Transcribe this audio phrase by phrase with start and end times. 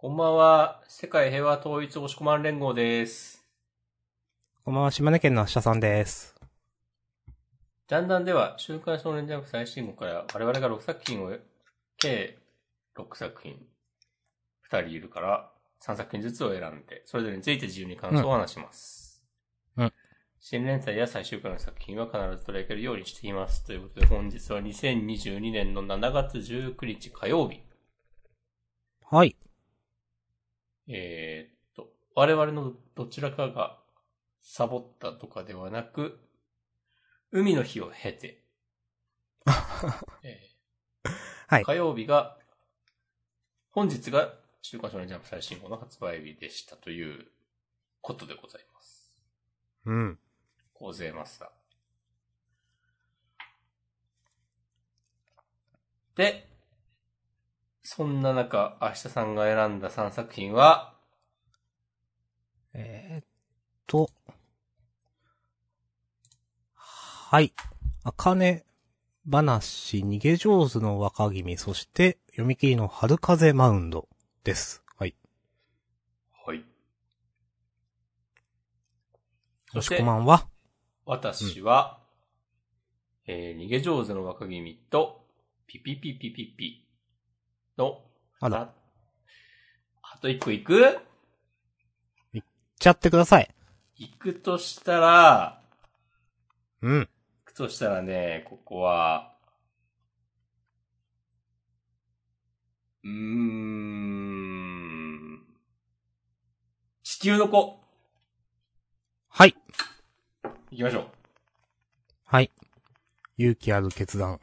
[0.00, 0.80] こんばんは。
[0.86, 3.44] 世界平和統一押し込まん連合です。
[4.64, 6.36] こんばんは、島根県の明日さんです。
[7.88, 11.36] ジャンダンでは、週刊少年ジャンプ最新号から我々が6作品を、
[11.96, 12.38] 計
[12.96, 13.56] 6作品、
[14.70, 15.50] 2人いるから
[15.82, 19.20] 3作品ずつを選んで、それぞれについて自由に感想を話します。
[19.76, 19.92] うんうん
[20.40, 23.64] 新連載や最終回の作品は必ず取り上げるようにしています。
[23.64, 27.60] ということで本日は2022年の7月19日火曜日。
[29.10, 29.34] はい。
[30.88, 33.78] えーっと、我々のどちらかが
[34.42, 36.18] サボったとかではなく、
[37.30, 38.42] 海の日を経て、
[40.22, 41.10] えー
[41.46, 42.36] はい火曜日が、
[43.70, 47.26] 本日が週刊少年ジャンプ最新号の発売日でしたという
[48.02, 49.14] ことでございます。
[49.86, 50.18] うん。
[50.74, 51.48] 構成マスター。
[56.18, 56.48] で、
[57.90, 60.92] そんな中、明日さんが選んだ3作品は、
[62.74, 63.24] えー、っ
[63.86, 64.10] と。
[66.74, 67.54] はい。
[68.04, 68.66] あかね
[69.26, 74.06] 話、逃げ上手の若君、そして、読み切りの春風マウンド
[74.44, 74.84] です。
[74.98, 75.14] はい。
[76.46, 76.62] はい。
[79.72, 80.46] そよしこまんは
[81.06, 82.00] 私は、
[83.26, 85.24] えー逃げ上手の若君と、
[85.66, 86.87] ピピピピピピ
[87.78, 88.02] の、
[88.40, 88.72] あら、
[90.02, 90.98] あと一個行く？
[92.32, 92.42] いっ
[92.78, 93.48] ちゃってください。
[93.96, 95.62] 行くとしたら、
[96.82, 96.98] うん。
[97.00, 97.08] 行
[97.44, 99.32] くとしたらね、ここは、
[103.04, 103.14] うーん、
[107.04, 107.80] 地球の子、
[109.28, 109.54] はい。
[110.72, 111.12] 行きましょ
[112.24, 112.50] はい。
[113.36, 114.40] 勇気ある決断。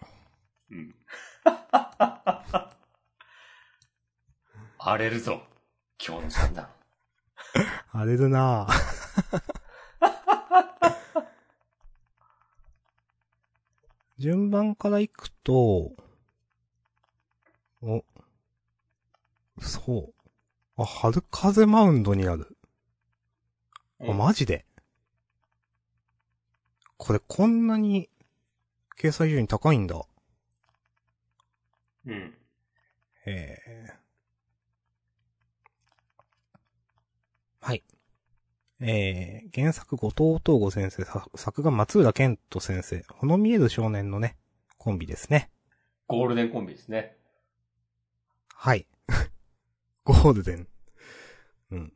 [0.72, 0.76] う。
[0.76, 0.96] うん。
[4.88, 5.42] 荒れるぞ、
[6.00, 6.70] 今日の三段。
[7.92, 9.44] 荒れるなぁ。
[14.20, 15.96] 順番から行くと、
[17.82, 18.06] お、
[19.60, 20.14] そ
[20.78, 20.78] う。
[20.78, 22.56] あ、春風マウンドになる。
[24.02, 24.68] あ、マジで？
[26.98, 28.12] これこんなに、
[29.00, 30.00] 掲載順位高いんだ。
[32.06, 32.38] うん。
[33.26, 34.05] へえ。
[37.66, 37.84] はい。
[38.80, 44.38] えー、原作後藤東吾先生、さ作が松浦健人先生、ほの見える少年のね、
[44.78, 45.50] コンビですね。
[46.06, 47.18] ゴールデンコンビですね。
[48.54, 48.86] はい。
[50.06, 50.68] ゴールデン。
[51.72, 51.94] うん。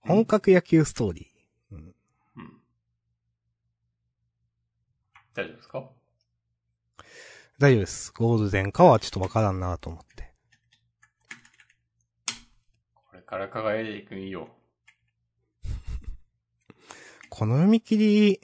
[0.00, 1.74] 本格野球ストーリー。
[1.76, 1.94] うん。
[2.36, 2.60] うん。
[5.32, 5.90] 大丈夫ですか？
[7.58, 8.12] 大丈夫です。
[8.12, 10.34] ゴールデンかはちょっとわからんなと思って。
[12.92, 14.59] これから輝いていくんよ。
[17.30, 18.40] この読み切り、い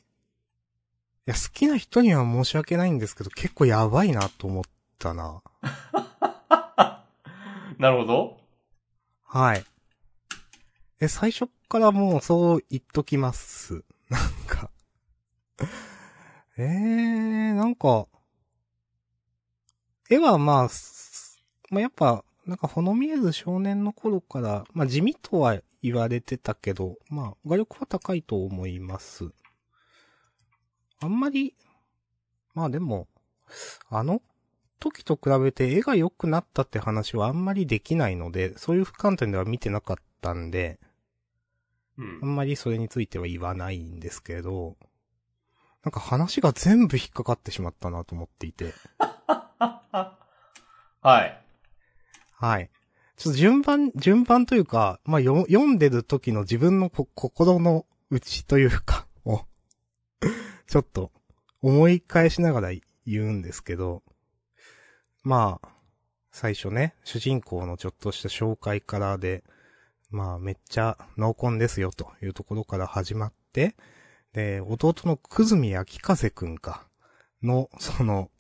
[1.27, 4.65] や、好きな人には申し訳ないんですけど、結構やばいなと思っ
[4.99, 5.43] たな。
[7.79, 8.41] なるほど。
[9.25, 9.65] はい。
[11.01, 13.83] え、最初っからもうそう言っときます。
[14.09, 14.71] なんか。
[16.57, 18.07] えー、なんか、
[20.09, 29.31] 絵はまあ、すまあやっぱ、なんかほの見える少年の頃から、まあ地味とは言われてたけど、まあ画力は高いと思います。
[31.01, 31.55] あんまり、
[32.55, 33.07] まあでも、
[33.89, 34.21] あの
[34.81, 40.81] 時と比べて絵が良くなったって話はあんまりできないので、そういう観点では見てなかったんで、
[41.99, 42.27] うんあ。
[42.27, 44.77] んまりそれについては言わないんですけど、
[45.85, 48.75] なんか話が全部引っかかってしまったなと思っていて。
[51.01, 51.43] はい。
[52.33, 52.71] はい。
[53.17, 59.47] ちょっと順番、順番というか、まあ、読んでる時の自分の心の内というか、 を、
[60.69, 61.13] ちょっと
[61.63, 62.71] 思い返しながら
[63.07, 64.03] 言うんですけど、
[65.23, 65.69] まあ、
[66.31, 69.43] 最初ね、主人公のちょっとした紹介からで、
[70.11, 73.77] まあ、めっちゃ濃紺ですよというところから始まって、
[74.35, 76.87] で、弟のくずみ秋風くんか、
[77.43, 78.31] の、その、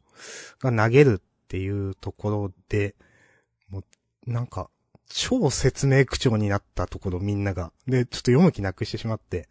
[0.60, 2.94] が投げるっていうところで、
[3.68, 3.84] もう、
[4.26, 4.70] なんか、
[5.08, 7.72] 超説明口調になったところみんなが。
[7.86, 9.48] で、ちょっと読む気なくしてしまって。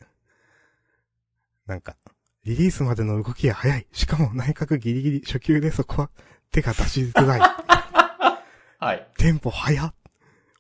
[1.66, 1.96] なんか、
[2.44, 3.88] リリースまでの動きが早い。
[3.92, 6.10] しかも内角ギリギリ初級でそこは
[6.52, 7.40] 手が出しづらい。
[8.80, 9.08] はい。
[9.18, 9.94] テンポ早っ。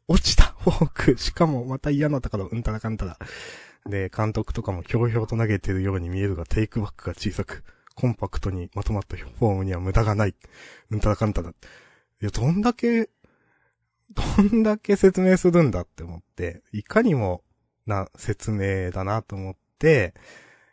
[0.07, 1.17] 落ちたフォーク。
[1.17, 3.19] しかもまた嫌なったからうんたらかんたら。
[3.85, 7.63] で、監督とかもひょうひょうと投げてるように見えるがテイクバックが小さく、
[7.93, 10.35] コンパクトにまとまったフォームには無駄がない。
[10.89, 11.49] うんたらかんたら。
[11.49, 11.53] い
[12.21, 13.09] や、どんだけ、
[14.15, 17.43] どんだけ説明するんだって思って、いかにも
[17.85, 20.13] な説明だなと思って、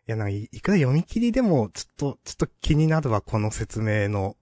[0.09, 4.37] いや、なんかい、いくら読み切りでも、ちょっと、ちょっと気になるわ、この説明の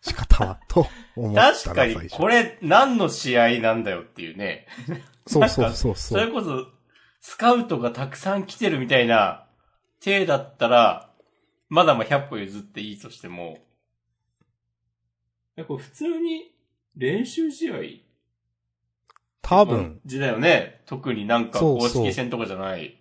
[0.00, 0.86] 仕方は、と
[1.16, 4.66] 思ったら確かにこれ何の試合なんだよっていうね。
[5.26, 6.26] そうそうそうそそう。
[6.26, 6.66] れこそ、
[7.20, 9.48] スカウトがたくさん来てるみたいな、
[10.00, 11.10] 体だったら、
[11.68, 13.58] まだまあ100歩譲っていいとしても、
[15.56, 16.54] えこれ普通に
[16.96, 17.78] 練習試合
[19.42, 20.80] 多分、時だよね。
[20.86, 22.98] 特になんか公そうそう式戦とかじゃない。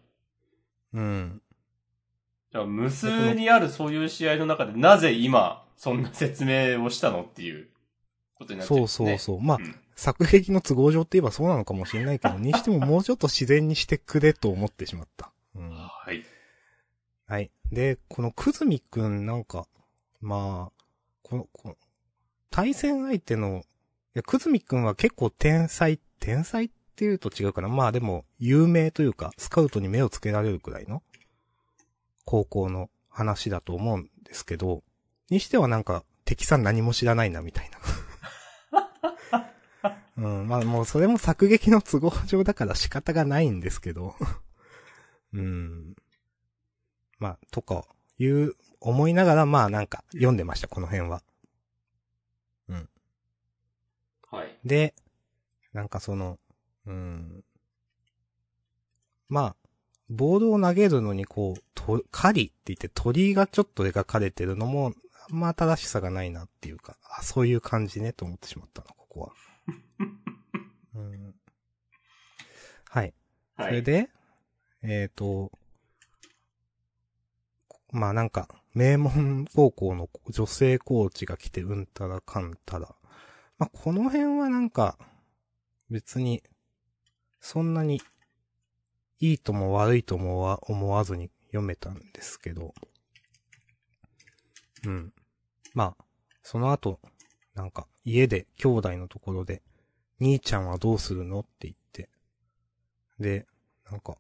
[0.93, 1.41] うん。
[2.51, 7.69] じゃあ無数にあるそういう試合の中で、なぜ今、そんな説明をしたのっていう
[8.35, 9.17] ことになっちゃう、そうね。
[9.17, 9.41] そうそう。
[9.41, 15.31] まあ、うん作劇の都合上って言えばそうなのかもしれないけど、にしてももうちょっと自然にしてくれと思ってしまった。
[15.55, 15.69] うん。
[15.69, 16.23] はい。
[17.27, 17.51] はい。
[17.71, 19.67] で、このくずみくんなんか、
[20.19, 20.83] まあ、
[21.21, 21.75] この、この
[22.49, 23.61] 対戦相手の、い
[24.15, 27.67] や、くずみくんは結構天才、天才っていうと違うかな。
[27.67, 31.03] まあでも、有名というか、スカウトに目をつけられるくらいの、
[32.23, 34.83] 高校の話だと思うんですけど、
[35.29, 37.69] にしてはなんか、敵さん何も知らないな、みたい
[38.71, 39.51] な。
[40.17, 44.15] うん、まあもうそれも作劇の都合上だから仕方がないんですけど。
[45.33, 45.95] うん。
[47.17, 47.85] まあ、とか、
[48.19, 51.23] いう、思いながら、まあなんか、読んでました、この辺は。
[54.31, 54.57] はい。
[54.63, 54.95] で、
[55.73, 56.39] なんかその、
[56.85, 57.43] うん。
[59.29, 59.55] まあ、
[60.09, 64.93] ボールを投げるのにこう、と、狩りって言って鳥がちょっと描かれてるのも、
[65.29, 69.31] あんま新しさがないなっていうか、あ、そういう感じね、と思ってしまったな、ここは。
[70.95, 71.35] うん、
[72.89, 73.13] はい。
[73.57, 73.73] そはい。
[73.75, 74.09] れで、
[74.83, 75.51] えっ、と、
[77.91, 82.95] まあなんか、名門高校の女性コーチが来てうんたらかんたら。
[83.57, 84.97] まあこの辺はなんか、
[85.91, 86.41] 別に、
[87.41, 88.01] そんなに、
[89.19, 92.73] いいとも悪いともは思わずに読めたんですけど。
[94.85, 95.13] うん。
[95.73, 96.05] まあ、
[96.41, 96.99] その後、
[97.55, 99.61] なんか、家で兄弟のところで、
[100.21, 102.09] 兄ちゃんはどうするのって言って。
[103.19, 103.45] で、
[103.91, 104.17] なんか、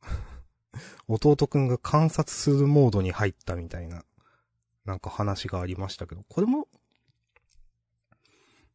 [1.06, 4.04] 弟くんが観察するモードに入ったみたいな、
[4.86, 6.66] なんか話がありましたけど、これも、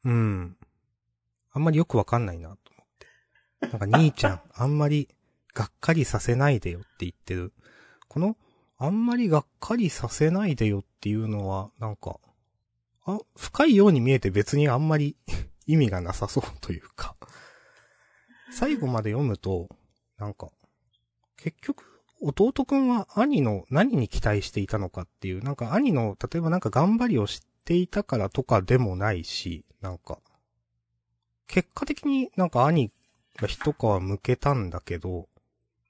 [0.04, 0.58] うん、
[1.56, 3.78] あんまりよくわかんないなと思って。
[3.78, 5.08] なんか兄ちゃん、 あんまり
[5.54, 7.54] がっかりさせないでよって言ってる。
[8.10, 8.38] この、
[8.78, 12.20] あんまりがっかりさせないでよっていうのは、なんか、
[13.06, 15.16] あ、深いように見えて別にあんまり
[15.66, 17.16] 意味がなさそうというか。
[18.52, 19.70] 最後まで読むと、
[20.18, 20.50] なんか、
[21.38, 21.86] 結局、
[22.22, 30.20] 弟くんは兄の何に期待していたのかっていう、なんか兄の、例えばなんか頑張りを知っていたからとかでもないし、なんか、
[31.48, 32.92] 結果的になんか兄
[33.38, 35.28] が一皮向けたんだけど、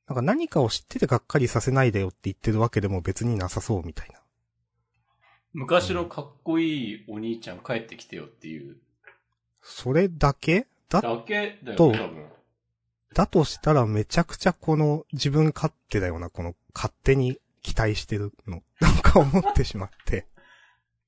[0.07, 4.19] なんか何かを知っててがっかりさせないでよって言ってるわけでも別になさそうみたいな。
[5.53, 8.77] 昔のかっこいいお兄ちゃん帰ってきてよっていう。
[9.61, 10.67] それだけ？
[10.89, 12.25] だ、だけだよとね、多分。
[13.13, 18.61] だとしたらめちゃくちゃこの自分勝手だよな、この勝手に期待してるの。
[18.81, 20.27] なんか思ってしまって。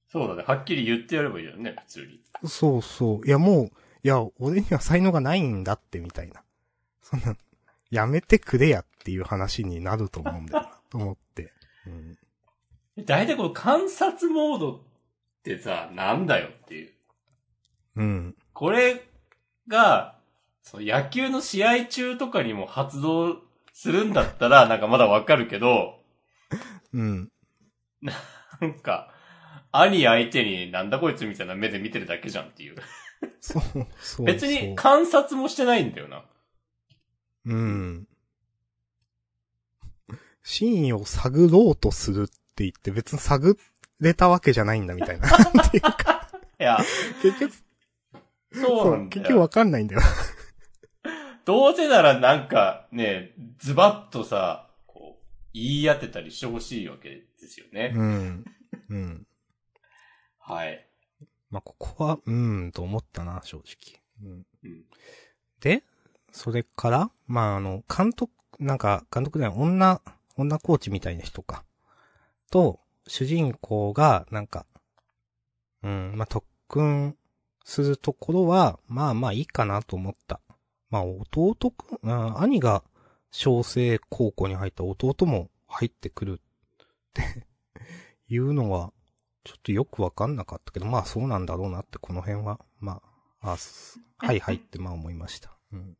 [0.09, 0.43] そうだね。
[0.47, 2.21] はっきり言ってやればいいよね、普通に。
[2.47, 3.27] そうそう。
[3.27, 3.71] いやもう、
[4.03, 6.43] いや、俺には才能がないんだってみたいな。
[7.01, 7.35] そんな、
[7.89, 11.53] やめてくれやっていう話になると思うんだよな、と思って。
[11.85, 12.17] うん。
[13.05, 14.79] 大体この観察モードっ
[15.43, 16.91] てさ、なんだよっていう。
[17.95, 18.35] うん。
[18.53, 19.07] これ
[19.67, 20.15] が、
[20.61, 23.37] その野球の試合中とかにも発動
[23.71, 25.99] するんだったら、なんかまだわかるけど、
[26.93, 27.29] うん。
[28.01, 29.13] なんか、
[29.71, 32.75] 兄相手になんだこいつみたいな目で見てるだけじゃんっていう。
[33.39, 33.63] そう、
[33.99, 34.25] そう。
[34.25, 36.23] 別に観察もしてないんだよな。
[37.45, 38.07] うん。
[40.43, 43.57] 真意を探ろうとするって言って別に探
[43.99, 45.27] れたわけじゃないんだみたいな。
[45.27, 46.77] っていうか、いや、
[47.21, 47.53] 結局、
[48.53, 49.21] そうなんだよ。
[49.21, 50.01] 結局わかんないんだよ。
[51.45, 57.93] どうせならなんかね、ズバッとさ、こう、言い当てたりしてほしいわけですよね。
[57.95, 58.45] うん。
[58.89, 59.27] うん。
[60.39, 60.86] はい。
[61.49, 64.01] まあ、ここは、うーん、と思ったな、正直。
[64.23, 64.45] うん。
[64.63, 64.85] うん。
[65.61, 65.83] で、
[66.31, 70.01] それから、まあ、あの、監督、なんか、監督では女、
[70.35, 71.63] 女コーチみたいな人か。
[72.51, 74.65] と、主人公が、なんか、
[75.83, 77.15] うん、まあ、特訓
[77.63, 80.39] するところは、まあまあいいかなと思った。
[80.89, 82.83] まあ、弟くん、あ兄が
[83.31, 86.41] 小生高校に入った弟も入ってくるっ
[87.13, 87.45] て
[88.29, 88.93] いうのは、
[89.47, 93.01] ちょっとよくわかんなかったけど、まあそうなんだろうなって、この辺は、ま
[93.41, 93.57] あ、あ、
[94.17, 95.57] はいはいってまあ思いました。
[95.71, 95.97] うん。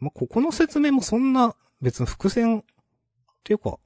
[0.00, 2.64] まあ、ここの説明もそんな別に伏線っ
[3.42, 3.78] ていうか、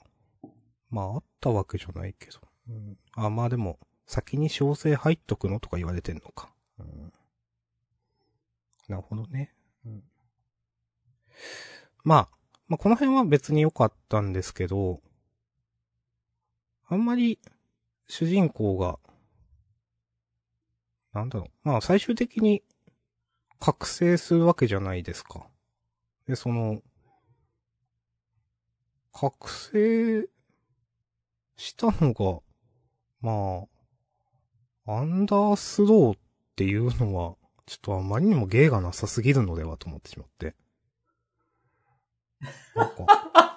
[0.90, 2.40] まああったわけじゃないけど。
[2.70, 6.52] うん、あ、まあでも、先に小生入っとくのとか言われてんのか。
[6.80, 7.12] うん、
[8.88, 9.54] なるほどね。
[9.86, 10.02] うん、
[12.02, 12.28] まあ、
[12.66, 15.00] まあこの辺は別に良かったんですけど、
[16.88, 17.38] あんまり
[18.06, 18.98] 主人公が、
[21.12, 21.48] なんだろう。
[21.62, 22.62] まあ最終的に
[23.60, 25.46] 覚醒するわけじゃないですか。
[26.26, 26.80] で、その、
[29.12, 30.28] 覚醒
[31.56, 32.40] したのが、
[33.20, 33.66] ま
[34.86, 36.18] あ、アンダースローっ
[36.56, 37.34] ていうのは、
[37.66, 40.54] ちょっとあまりにも芸がなさすぎるのではと思ってしまって。
[42.74, 43.44] なんか。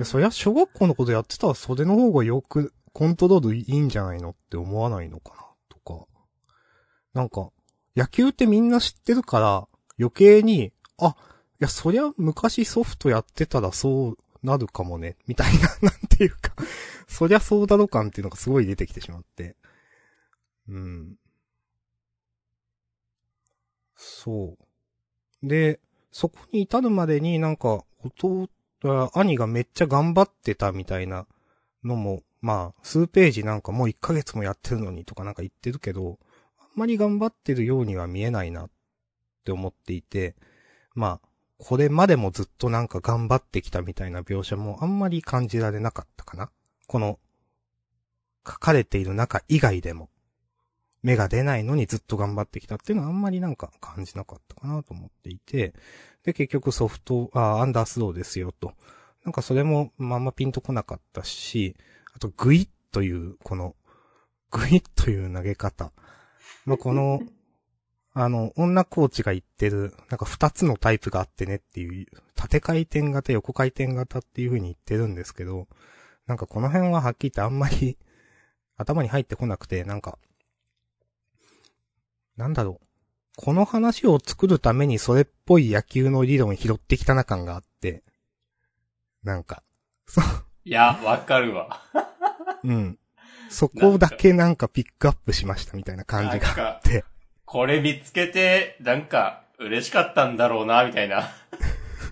[0.00, 6.06] でそりゃ小学校のことやってたらそれの方がよくコントロールいいんじゃないのって思わないのかなとか。
[7.12, 7.50] なんか、
[7.94, 11.12] 野球ってみんな知ってるから余計に、あ、い
[11.58, 16.54] や、そりゃ昔ソフトやってたらそうなるかもね、みたいな、 なんていうか、
[17.06, 19.54] そりゃそうだろ感っていうのがすごい出てきてしまって。
[20.66, 21.16] うん。
[23.96, 24.56] そ
[25.42, 25.46] う。
[25.46, 25.78] で、
[26.10, 28.48] そこに至るまでになんか、弟、
[28.82, 31.26] 兄がめっちゃ頑張ってたみたいな
[31.84, 36.18] のも、まあ、数ページなんかもう1ヶ月もやってるのにとかなんか言ってるけど、
[36.58, 38.70] あんまり頑張ってるようには見えないなっ
[39.44, 40.34] て思っていて、
[40.94, 46.50] まあ、これまでもずっとなんか頑張ってきたみたいな描写もあんまり感じられなかったかな。
[46.86, 47.18] この、
[48.46, 50.08] 書かれている中以外でも、
[51.02, 55.74] 芽が出ないのにずっと頑張ってきたっていうのはあんまりなんか感じなかったかなと思っていて、
[56.24, 58.72] で、結局ソフト、あ、アンダースローですよと。
[59.24, 61.76] なんかそれもまあんまピンとこなかったし、
[62.14, 63.74] あとグイッという、この、
[64.50, 65.92] グイッという投げ方。
[66.64, 67.20] まあ、この、
[68.12, 75.68] あの、女コーチが言ってる、なんか二つのタイプがあってねっていう、縦回転型、横回転型っていう風に言ってるんですけど、
[76.26, 77.98] なんかこの辺ははっきり言ってあんまり
[78.76, 80.18] 頭に入ってこなくて、なんか、
[82.40, 82.86] なんだろう。
[83.36, 88.02] この話を作るためにそれっぽい野球の理論拾ってきたな感があって、
[89.22, 89.62] なんか、
[90.06, 90.24] そう、
[90.64, 91.82] いや、わかるわ。
[92.64, 92.98] うん。
[93.50, 97.04] そこだけなんかピックアップしましたみたいな感じがあって、
[97.44, 101.28] これ見つけて、なんか、嬉しかったんだろうな、みたいな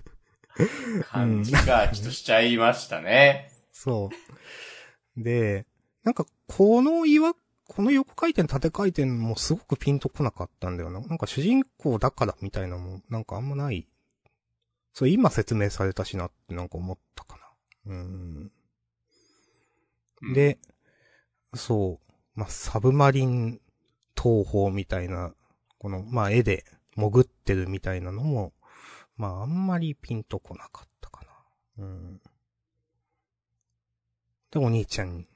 [1.09, 3.51] 感じが、ちょっとしちゃいましたね。
[3.71, 4.11] そ
[5.17, 5.23] う。
[5.23, 5.65] で、
[6.03, 7.33] なんかこの岩、
[7.69, 10.99] この横回転縦回転もすごくピンとこなかったんだよな。
[11.01, 13.87] なんか主人公だからみたいなのもなんかあんまない。
[14.93, 17.37] それ今説明されたしなってなんか思ったか
[17.85, 17.93] な。
[17.93, 18.51] うん。
[20.33, 20.57] で、
[21.53, 22.09] そう、
[22.39, 23.61] まあ、サブマリン
[24.17, 25.33] 東方みたいな、
[25.77, 28.51] この、まあ、絵で潜ってるみたいなのも、
[29.15, 31.23] まあ、あんまりピンとこなかったか
[31.77, 31.85] な。
[31.85, 32.21] うん。
[34.51, 35.27] で、お兄ちゃん、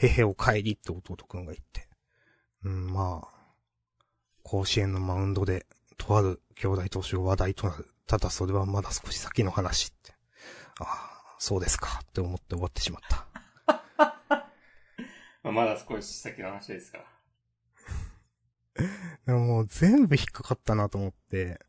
[0.00, 1.86] へへお帰りって弟くんが言って。
[2.64, 3.28] うん、まあ、
[4.42, 5.66] 甲子園のマウンドで、
[5.98, 7.86] とある兄弟投手が話題となる。
[8.06, 10.12] ただそれはまだ少し先の話って。
[10.80, 13.26] ああ、そうですかって思って終わってしまった。
[15.50, 17.04] まだ少し先の話ですから。
[19.26, 21.60] でももう全部引っかかったなと思って。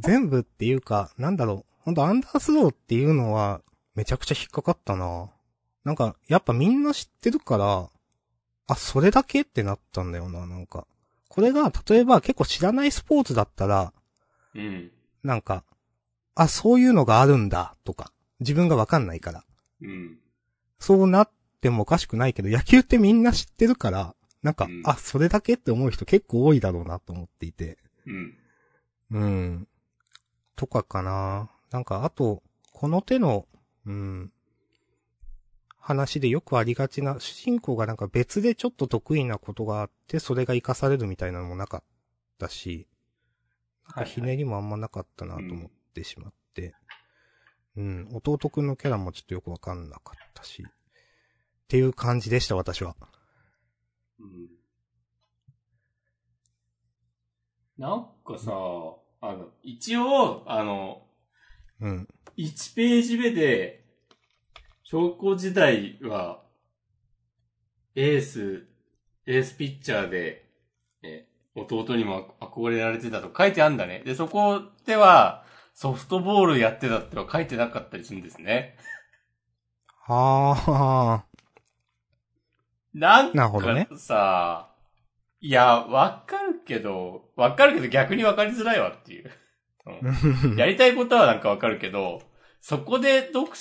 [0.00, 1.72] 全部っていうか、なんだろう。
[1.80, 3.62] ほんとアンダースローっていうのは、
[3.94, 5.30] めちゃくちゃ引っかかったな。
[5.84, 7.88] なんか、やっぱみんな知ってるから、
[8.68, 10.86] あ、それだけってなったんだよな、なんか。
[11.28, 13.92] これが、例えば結構知らないスポーツだったら、
[14.54, 14.90] うん。
[15.22, 15.64] なんか、
[16.34, 18.12] あ、そういうのがあるんだ、とか。
[18.40, 19.44] 自分がわかんないから。
[19.82, 20.18] うん。
[20.78, 27.78] そうなってもおかしくないけど、野球ってみんな知ってるから、なんか、うんあ、それだけって思う人結構多いだろうなと思っていて。
[28.06, 28.34] うん。
[29.10, 29.68] うん。
[30.56, 31.50] とかかな。
[31.70, 33.46] なんか、あと、この手の、
[33.86, 34.32] うん。
[35.82, 41.82] 話でよくありがちな、主人公がなんか別でちょっと得意なことがあって、それが活かされるみたいなのもなかっ
[42.38, 42.86] たし、
[43.88, 46.72] なんかひねりもあんまなかったなと思ってしまって。
[47.76, 50.62] うん、弟くんのキャラもちょっとよくわかんなかったし。
[50.64, 50.72] っ
[51.66, 52.94] ていう感じでした、私は。
[54.20, 54.50] うん。
[57.76, 58.52] なんかさ、
[59.20, 61.02] あの、一応、あの、
[61.80, 62.08] うん。
[62.36, 63.81] 1ページ目で、
[64.92, 66.42] 小学校時代は、
[67.94, 68.66] エース、
[69.26, 70.44] エースピッチャーで、
[71.02, 74.02] ね、弟にも憧れられてたと書いてあんだね。
[74.04, 78.76] で、そこでは、ソフトボールやってたっては書いてなかったりするんですね。
[80.04, 81.24] はあ、
[82.92, 84.74] なんなるほどねかさ、
[85.40, 89.30] いや、わかるけど、わかるけど逆にわかりづらいわっていう。
[89.86, 92.20] うん やりたいことはなんかわかるけど、
[92.60, 93.56] そこで読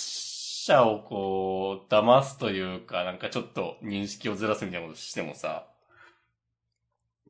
[0.72, 5.68] 者をこう、騙すというか、なんかちょっと認識をずらすみたいなことしてもさ。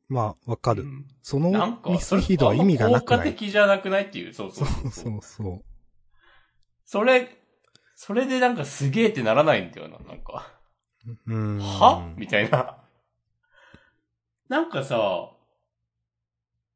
[0.08, 0.82] まあ、わかる。
[0.82, 3.32] うんそのなんか、ミスヒードは意味がなく効果ない。
[3.32, 4.34] 的じゃなくないっていう。
[4.34, 5.64] そうそそううそうそうそう。
[6.84, 7.38] それ、
[7.94, 10.52] それでなんかすげえってならないんだよな、なんか。
[11.30, 11.58] ん。
[11.58, 12.12] は？
[12.16, 12.76] みたいな。
[14.48, 15.30] なんかさ、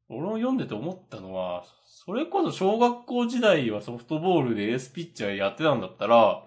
[0.09, 6.46] 俺も読んでて思ったのは、それこそ小学校時代はソフトボールでエースピッチャーやってたんだったら、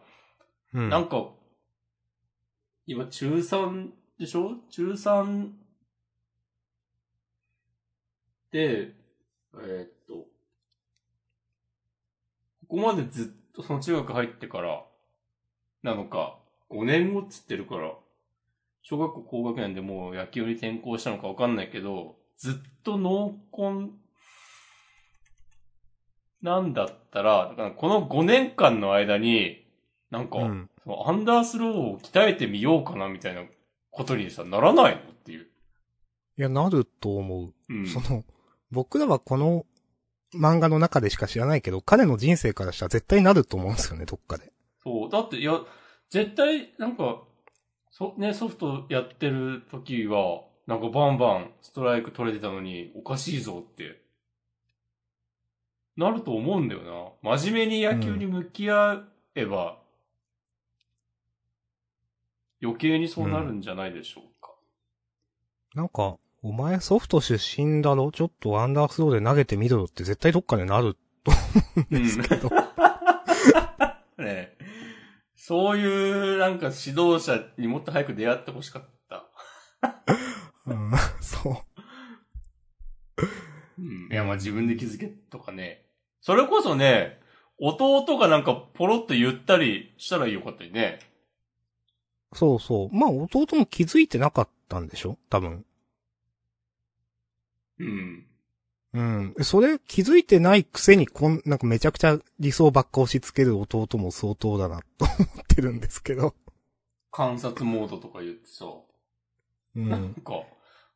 [0.75, 0.89] うん。
[0.89, 1.31] なんか、
[2.87, 4.57] 今中3でしょ？
[4.71, 5.51] 中3
[8.53, 8.95] で、
[9.55, 10.27] えーっと、こ
[12.69, 14.85] こまでずっとその中学入ってから、
[15.83, 17.93] なのか、5年後っつってるから、
[18.83, 23.93] 小学校高学年でもう野球に転校したのかわかんないけど、ずっと濃紺
[26.43, 29.60] なんだったら、だからこの5年間の間に、
[30.11, 30.71] なんか、うん。
[30.83, 33.43] そのアンダースローを鍛えてみようかなみたいな
[33.91, 35.01] ことにさ、ならないの？
[35.01, 35.47] っていう。
[36.39, 37.55] いや、なると思う。
[37.69, 37.87] うん。
[37.87, 38.25] その、
[38.71, 39.67] 僕らはこの
[40.35, 44.53] 漫画の中でしか知らないけど、彼の人生からしたら絶対なると思うんですよね、どっかで。
[44.83, 45.11] そう。
[45.11, 45.61] だって、いや、
[46.11, 47.23] 絶対、なんか、
[47.91, 54.01] そ、ね、ソフトやってる時は、なんかバンバンストライク取れてたのに、おかしいぞって、
[55.97, 57.37] なると思うんだよな。
[57.37, 59.03] 真面目に野球に向き合
[59.35, 59.80] えば、
[62.63, 64.53] 余計にそうなるんじゃないでしょうか。
[65.75, 68.11] なんか、お前ソフト出身だろ？
[68.13, 72.49] ちょっとアンダースローで投げてみろよって絶対どっかでなると思うんですけど。
[72.49, 72.57] ね
[74.19, 74.59] え
[75.35, 79.27] そういう、なんか指導者にもっと早く出会ってほしかった。
[80.67, 81.57] うん、そう。
[83.79, 84.09] うん。
[84.13, 85.87] いや、まあ自分で気づけとかね。
[86.21, 87.21] それこそね、
[87.59, 91.01] 弟がなんかポロッと言ったりしたらよかったりね。
[92.33, 92.97] そうそう。
[92.97, 95.19] まあ弟も気づいてなかったんでしょ？
[95.29, 95.65] 多分。
[97.79, 98.27] うん。
[98.93, 99.35] うん。
[99.43, 106.35] それ気づいてないくせにこん、なんかめちゃくちゃ理想ばっか押し付ける弟も相当だなと思ってるんですけど。
[107.13, 108.67] 観察モードとか言ってさ、
[109.77, 110.15] うなんん。
[110.15, 110.45] か、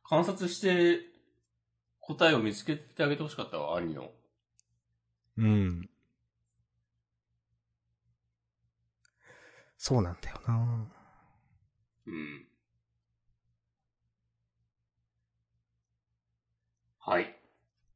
[0.03, 0.99] 観察して
[1.99, 4.11] 答えを見つけてあげてほしかったわ、兄の。
[5.37, 5.89] うん。
[9.77, 10.87] そうなんだよな
[12.07, 12.47] うん。
[16.99, 17.39] はい。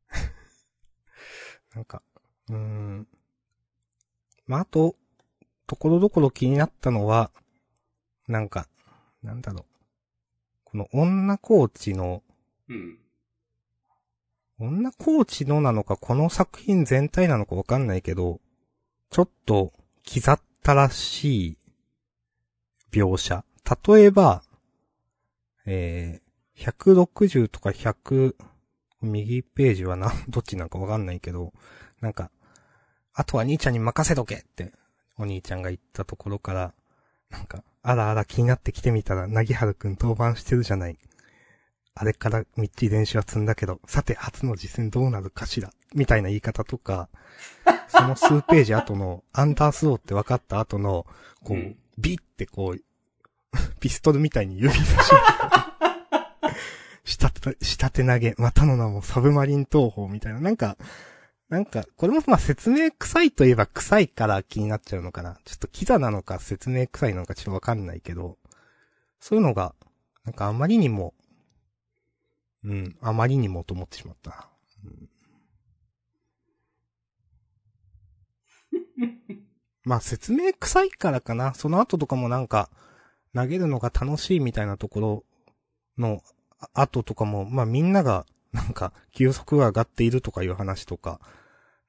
[1.74, 2.02] なんか、
[2.50, 3.08] うーん。
[4.45, 4.95] まあ、あと、
[5.67, 7.32] ところどころ気になったのは、
[8.28, 8.67] なんか、
[9.24, 9.65] なんだろう。
[10.63, 12.24] この女コーチの、
[12.67, 13.00] うん。
[14.60, 18.41] 女コーチのなのか、この作品全体なのかわかんないけど、
[19.10, 19.74] ちょっと、
[20.12, 21.58] 刻ったらしい
[22.91, 23.43] 描写。
[23.86, 24.43] 例えば、
[25.65, 28.36] えー、160とか100、
[29.01, 31.53] 右ページはな、 どっちなんかわかんないけど、
[32.01, 32.32] なんか、
[33.13, 34.73] あとは兄ちゃんに任せとけって、
[35.17, 36.73] お兄ちゃんが言ったところから、
[37.29, 40.97] なんか、あらあら気になって来てみたら、なぎはるくん登板してるじゃない。
[41.93, 47.10] あれからみっちり練習は積んだけど、さて初の実践どうなるかしらみたいな言い方とか、
[47.89, 51.05] その数ページ後の、アンダースローって分かった後の、
[51.43, 52.82] こう、うんビってこう、
[53.79, 55.12] ピストルみたいに指差し、
[57.03, 60.77] 下手、下手投げ、またの名もサブマリン投法みたいな、なんか、
[61.49, 65.39] なんか、これもまあ説明臭いといえば臭いから気になっちゃうのかな。
[65.45, 68.38] ちょっとキザなのか説明臭いのかちょっとわかんないけど、
[69.19, 69.73] そういうのが、
[70.25, 71.15] なんかあまりにも、
[72.63, 74.49] うん、あまりにもと思ってしまった。
[74.83, 75.09] うん
[79.85, 81.55] まあ説明臭いからかな。
[81.55, 82.69] その後とかもなんか、
[83.36, 85.24] 投げるのが楽しいみたいなところ
[85.98, 86.22] の
[86.60, 91.22] あ後とかも、まあみんなが、 なんか、球速が上がっているとかいう話とか、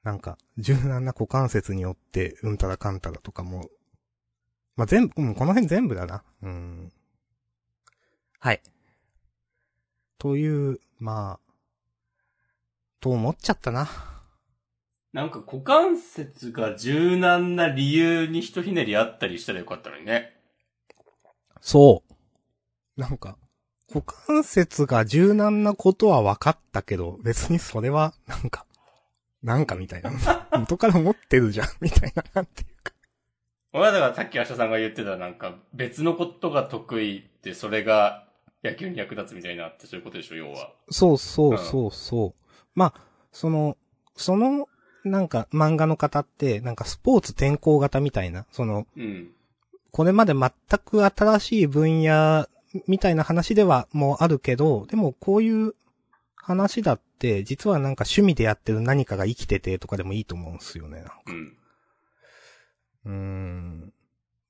[0.03, 3.69] なんか、柔軟な股関節によって、うんたらかんたらとかも、
[4.75, 6.23] まあ全部、うん、この辺全部だな。
[6.43, 6.93] うん。
[8.39, 8.61] はい。
[10.19, 11.51] という、まあ、
[12.99, 13.89] と思っちゃったな。
[15.13, 20.40] なんか股関節が柔軟な理由にひとひねりあったりしたらよかったのにね。
[21.61, 22.03] そ
[22.97, 22.99] う。
[22.99, 23.37] なんか、
[23.93, 28.65] 股関節が柔軟なことは分かったけど、別にそれは、なんか、
[29.43, 30.11] なんかみたいな。
[30.57, 32.93] 元から持ってるじゃん、みたいな、なんていうか。
[33.73, 38.27] 俺はだからさっき明日さんが言ってたなんか別のことが得意ってそれが
[38.63, 40.73] 野球に役立つみたいなってそういうことでしょ、要は。
[40.89, 42.59] そうそうそうそう。
[42.75, 43.77] まあ、その、
[44.15, 44.67] その、
[45.03, 49.31] なんか漫画の方って、なんかスポーツ転向型みたいな、その、うん。
[49.91, 50.51] これまで全
[50.83, 52.47] く新しい分野
[52.87, 55.75] みたいな話ではもうあるけど、でもこういう
[56.35, 61.03] 話だって、実はなんか趣味でやってる何かが生きててとかでもいいと思うんですよね。
[61.27, 61.57] うん。
[63.05, 63.93] うーん。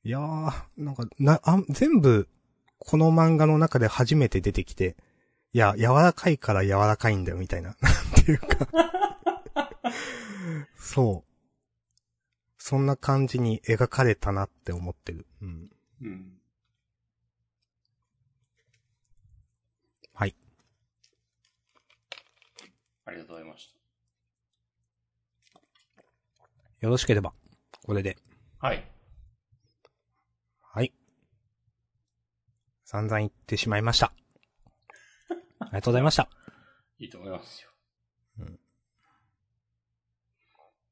[0.03, 2.27] いやー、なんか、な、あ、全部、
[2.79, 4.95] この漫画の中で初めて出てきて、
[5.53, 7.75] いや、柔らかいから柔らかいんだよ、みたいな。
[7.81, 8.67] なんていうか。
[10.77, 11.30] そう。
[12.63, 15.25] そんな感じに描かれたなって思ってる。
[15.41, 15.69] うん。
[16.03, 16.39] うん。
[20.13, 20.35] はい。
[23.05, 23.73] ありがとうございまし
[26.81, 27.33] よろしければ、
[27.83, 28.15] これで。
[28.61, 28.67] た。
[28.67, 28.87] はい。
[30.61, 30.93] はい。
[32.85, 34.13] 散々言ってしまいました。
[35.59, 36.29] ありがとうございました。
[36.99, 37.71] いいと思いますよ。
[38.37, 38.59] うん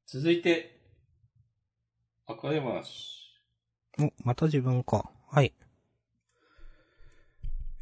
[0.07, 0.78] 続いて、
[2.29, 3.41] あかね話。
[3.99, 5.09] お、また自分か。
[5.29, 5.53] はい。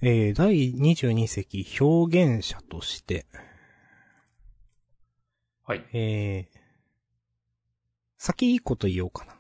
[0.02, 3.26] えー、第22席表現者として、
[5.66, 5.86] はい。
[5.92, 6.58] えー、
[8.18, 9.36] 先いいこと言おうかな。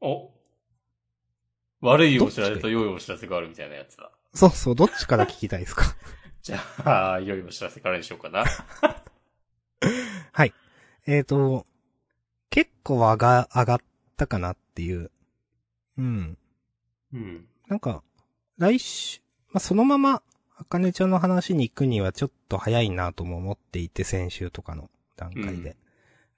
[0.00, 0.30] お
[1.82, 4.10] 悪いお知らせと良いお知らせがあるみたいなやつだ。
[4.32, 5.84] そうそう、どっちから聞きたいですか？
[6.42, 6.58] じゃ
[7.14, 8.44] あ、良いお知らせからにしようかな。
[10.32, 10.54] はい。
[11.06, 11.66] えーと、
[12.86, 13.78] 結構上が、上がっ
[14.16, 15.10] たかなっていう。
[15.98, 16.38] うん。
[17.12, 17.46] うん。
[17.66, 18.04] なんか、
[18.58, 19.20] 来週、
[19.50, 20.22] まあ、そのまま、
[20.58, 25.70] あかねちゃんの話に行くにはちょっと早いなとも思っていて、先週とかの段階で。
[25.70, 25.76] うん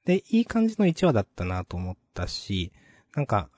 [0.05, 2.73] で、いい感じの1話だったなと思ったし、
[3.15, 3.51] なんか、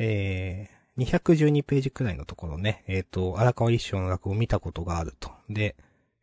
[0.00, 5.30] えー、212ページくらいのところね、えっ、と、荒川一生の落語を見たことがあると。
[5.48, 5.76] で、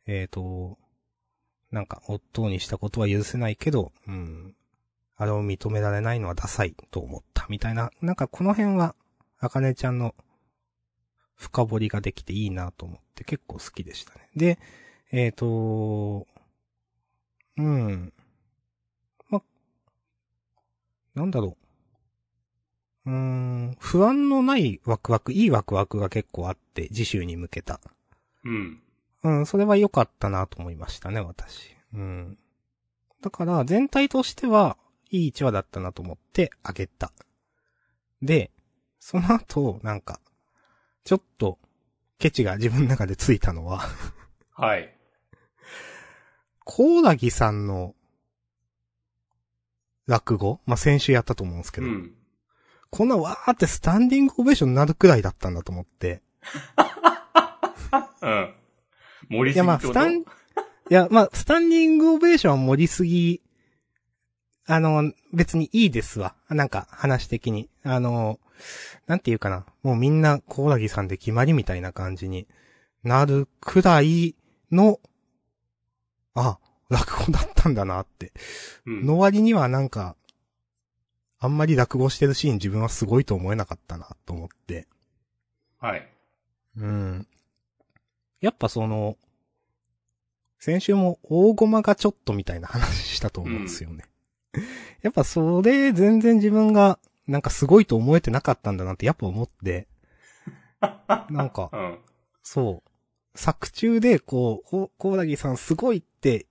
[0.05, 0.77] えっ、と、
[1.71, 4.53] なんか、夫にしたことは許せないけど、うん、
[5.15, 8.95] あれを認められないのはダサいと思った、みたいな、なんかこの辺は、
[9.39, 10.15] あかねちゃんの
[11.35, 14.29] 深掘りができていいなと思って結構好きでしたね。
[14.35, 14.59] で、
[15.11, 16.27] えっ、と、
[17.57, 18.13] うん。
[19.29, 19.43] ま、
[21.13, 21.57] なんだろ
[23.05, 23.11] う。
[23.11, 27.79] うーん、不安のないワクワク、いいワクワクが結構あって、次週に向けた。
[28.45, 28.81] うん。
[29.23, 31.75] うん、それは良かったなと思いましたね、私。
[31.93, 32.37] うん。
[33.21, 34.77] だから、全体としては、
[35.13, 37.13] いい1話だったなと思ってあげた。
[38.21, 38.51] で、
[38.99, 40.19] その後、なんか、
[41.03, 41.59] ちょっと、
[42.17, 43.81] ケチが自分の中でついたのは、
[44.51, 44.97] はい。
[46.63, 47.93] コーラギさんの、
[50.07, 50.59] 落語？
[50.65, 52.15] まあ、先週やったと思うんですけど、うん。
[52.89, 56.23] こんなわーってスタンディングオベーションになるくらいだったんだと思って。
[58.21, 58.53] うん。
[59.29, 60.09] 盛りいや、まあ、すぎってこと？
[60.09, 60.23] スタン、い
[60.89, 63.41] や、まあ、スタンディングオベーションは盛りすぎ、
[64.65, 66.35] あの、別にいいですわ。
[66.49, 67.69] なんか、話的に。
[67.83, 68.39] あの、
[69.07, 69.65] なんていうかな。
[69.83, 72.47] もうみんな、コーラギさんで決まりみたいな感じに
[73.03, 74.35] なるくらい
[74.71, 74.99] の、
[76.33, 78.31] あ、落語だったんだなって。
[78.85, 79.05] うん。
[79.05, 80.15] の割にはなんか、
[81.39, 84.87] あんまり落語してるシーン自分はすごいと思えなかったなと思って。
[85.77, 86.07] はい。
[86.77, 87.27] うん。
[88.39, 89.17] やっぱその、
[90.57, 94.05] 先週も大駒がちょっとみたいな話したと思うんですよね。
[95.01, 99.87] やっぱそれ全然自分がなんかすごいと思えてなかったんだなってやっぱ思って、
[101.29, 101.99] なんか う、ん。
[102.43, 102.89] そう。
[103.37, 106.45] 作中でこう、ココーラギさんすごいって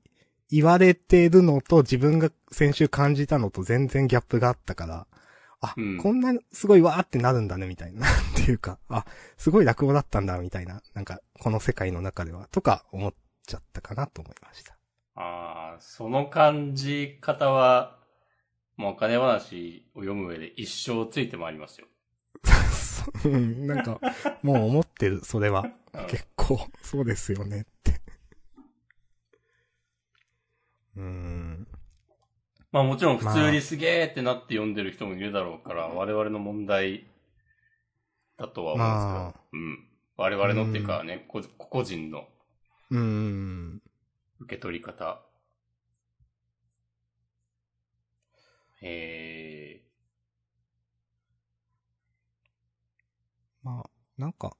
[0.50, 5.06] 言われてるのと自分が先週感じたのと全然ギャップがあったから、
[5.60, 8.00] あ、うんこんなすごいわーってなるんだね、みたいな。
[8.10, 9.04] なんていうか、あ、
[9.38, 10.82] すごい落語だったんだ、みたいな。
[10.94, 13.14] なんか、この世界の中では、とか思っ
[13.46, 14.76] ちゃったかなと思いました。
[15.14, 17.98] ああ、その感じ方は、
[18.76, 21.86] もうお金話を読む上で一生ついて回りますよ。
[23.24, 24.00] うん、なんか、
[24.42, 25.62] もう思ってる、それは。
[25.62, 25.72] うん
[26.08, 28.00] 結構、そうですよねって。
[30.96, 31.68] うーん。
[32.70, 37.06] まあもちろん普通にすげーってなって読んでる人もいるだろうから、我々の問題
[38.38, 39.88] だとは思うんですけど、まあうん。
[40.16, 42.26] 我々のっていうかね、こ個人の
[42.90, 43.82] うーん。
[44.42, 45.24] 受け取り方。
[48.80, 49.80] え
[53.62, 54.56] まあ、なんか、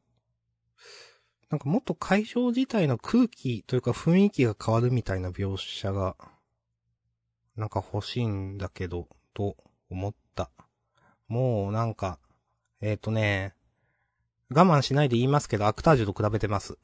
[1.50, 6.16] なんかもっと会場自体の空気というか雰囲気が変わるみたいな描写が、
[7.56, 9.56] なんか欲しいんだけど、と
[9.90, 10.50] 思った。
[11.28, 12.18] もうなんか、
[12.80, 13.54] えっ、とね、
[14.50, 16.78] 我慢しないで言いますけど、アクタージュと比べてます。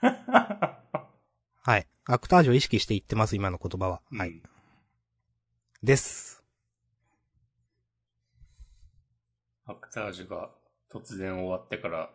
[1.62, 1.86] はい。
[2.06, 4.02] アクタージュを意識して言ってます、今の言葉は。
[4.12, 4.30] はい。
[4.30, 4.42] うん
[5.84, 6.42] です。
[9.66, 10.50] アクタージュが
[10.90, 12.10] 突然終わってから、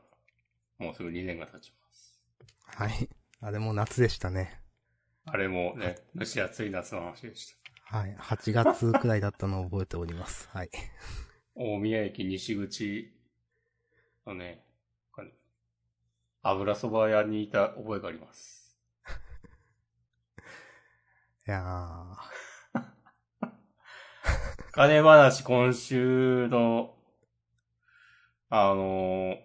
[0.80, 2.20] もうすぐ2年が経ちます。
[2.66, 3.10] はい。
[3.42, 4.60] あれも夏でしたね。
[5.26, 7.56] あれもね、蒸し暑い夏の話でし
[7.92, 7.98] た。
[7.98, 8.16] はい。
[8.20, 10.50] 8月くらいだったのを覚えております。
[10.52, 10.72] はい。
[11.54, 13.14] 大宮駅西口
[14.26, 14.66] のね、
[16.42, 18.59] 油そば屋にいた覚えがあります。
[21.50, 23.50] いやー。
[24.72, 26.94] 金話今週の、
[28.52, 29.38] あのー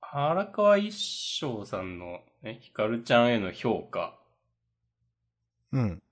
[0.00, 4.18] 荒川一生さんのね、ヒカルちゃんへの評価。
[5.72, 6.02] うん。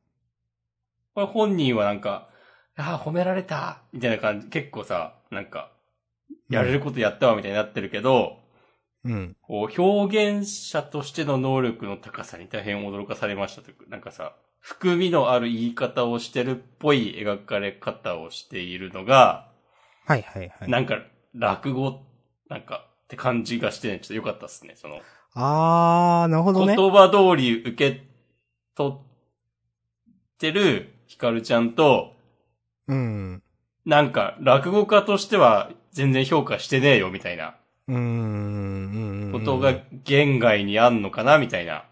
[1.15, 2.31] これ本人はなんか、
[2.79, 5.75] ああ、褒められたみたいな感じ、結構さ、なんか、
[6.49, 8.40] やれることやったわみたいになってるけど、
[9.05, 9.37] うん。
[9.43, 13.85] こう表現者としての能力の高さに大変驚かされましたというか。
[13.89, 19.49] なんかさ、含みのある言い方をしてるっぽい描かれ方をしているのが、
[20.07, 20.71] はいはいはい。
[20.71, 20.99] なんか、
[21.35, 22.03] 落語、
[22.49, 24.75] なんか、って感じがして、ちょっと良かったですね。
[24.77, 25.01] その、
[25.35, 26.77] あー、なるほどね。
[26.77, 28.03] 言葉通り受け
[28.75, 28.97] 取っ
[30.39, 32.15] てるヒカルちゃんと、
[32.89, 33.43] うん。
[33.87, 37.57] なんか、落語家としては全然評価してねえよ、みたいな。
[39.33, 41.87] ことが言外にあんのかな、みたいな、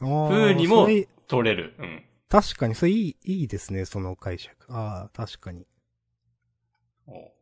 [0.00, 0.88] 風にも
[1.26, 1.74] 取れる。
[1.78, 2.04] うん。
[2.28, 4.54] 確かに、それいい、いいですね、その解釈。
[4.68, 5.66] あー、確かに。
[7.06, 7.32] お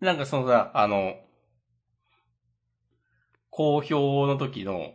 [0.00, 1.16] なんかそのさ、あの、
[3.48, 4.92] 公表の時の、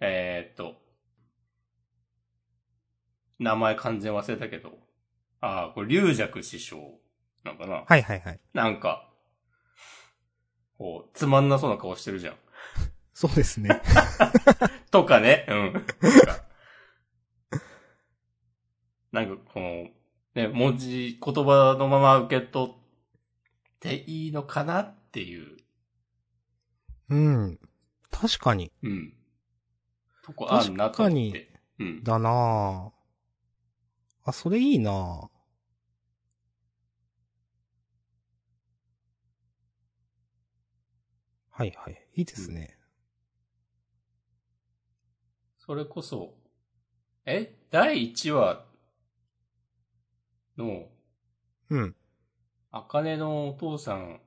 [0.00, 0.80] えー、っと、
[3.38, 4.78] 名前完全忘れたけど、
[5.40, 6.98] ああ、これ、龍尺師匠
[7.44, 8.40] なんかな、はいはいはい。
[8.54, 9.10] なんか、
[10.78, 12.34] こう、つまんなそうな顔してるじゃん。
[13.14, 13.80] そうですね。
[14.90, 15.86] とかね、うん。
[19.12, 19.88] なんか、この、
[20.34, 22.74] ね、文字、言葉のまま受け取っ
[23.78, 25.56] ていいのかなっていう、
[27.10, 27.58] うん。
[28.10, 28.72] 確かに。
[28.82, 29.14] うん。
[30.24, 31.60] とこあるなと思っ確かにて。
[31.78, 32.02] うん。
[32.02, 32.90] だなぁ。
[34.24, 35.28] あ、それいいな
[41.56, 41.96] はいはい。
[42.16, 42.76] いいですね。
[45.56, 46.34] それこそ、
[47.26, 47.54] え？
[47.70, 48.64] 第1話
[50.58, 50.88] の、
[51.70, 51.94] うん。
[52.72, 54.20] あかねのお父さん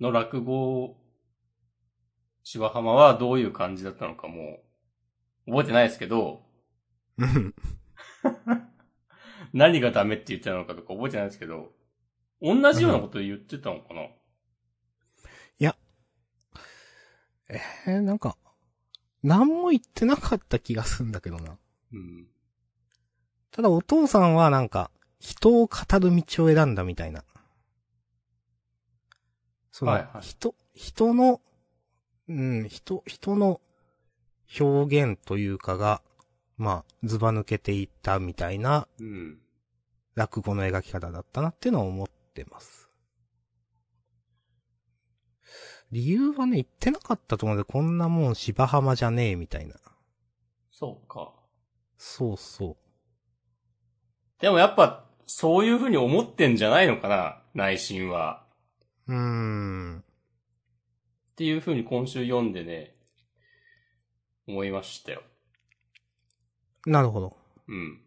[0.00, 0.96] の落語、
[2.42, 4.60] 芝浜はどういう感じだったのかも
[5.46, 6.40] う、覚えてないですけど、
[7.18, 7.54] うん。
[9.52, 11.70] 何がダメって言ってたのかとか覚えてないですけど、
[12.40, 14.08] 同じようなこと言ってたのかな、
[17.48, 18.36] えー、なんか、
[19.22, 21.58] 何も言ってなかった気がするんだけどな。
[21.92, 22.26] うん。
[23.50, 27.24] ただお父さんはなんか、人を語る道を選んだみたいな。
[29.72, 31.40] その、はいはい人、人の、
[32.28, 33.60] うん、人、人の
[34.60, 36.02] 表現というかが、
[36.56, 39.38] まあ、ずば抜けていったみたいなうん。
[40.14, 42.87] 落語の描き方だったなっていうのは思ってます。
[45.90, 49.74] 理由はね、言ってなかったと思うので、こんなもん芝浜じゃねえみたいな。
[50.70, 51.32] そうか。
[51.96, 52.76] そうそう。
[54.40, 58.44] でもやっぱ、そういうふうに思ってんじゃないのかな内心は。
[59.06, 59.98] うーん。
[59.98, 62.94] っていうふうに今週読んでね、
[64.46, 65.22] 思いましたよ。
[66.86, 67.36] なるほど。
[67.68, 68.00] うん。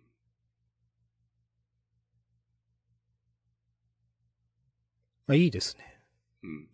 [5.28, 6.00] あいいですね。
[6.44, 6.68] うん。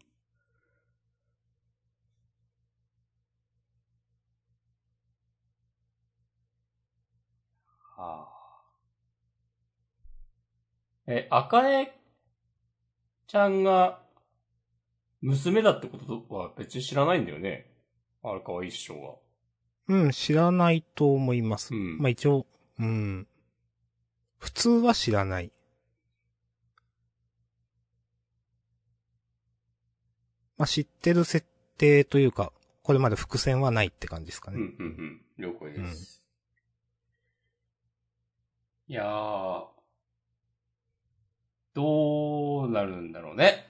[7.98, 8.62] はあ。
[11.08, 12.00] え、あかね
[13.28, 14.02] ちゃんが
[15.22, 17.74] 娘だってことは別に知らないんだよね？
[18.24, 19.16] 荒川一生は。
[19.88, 21.74] うん、知らないと思います。
[21.74, 22.46] うんまあ一応、
[22.80, 23.28] うん。
[24.38, 25.52] 普通は知らない。
[30.58, 34.66] まあ知ってる設定というか、これまで伏線はないって感じですかうん、うね。
[34.66, 35.22] ん、うん。
[35.40, 36.17] 了解です。
[38.90, 39.66] いやー、
[41.74, 43.68] どうなるんだろうね。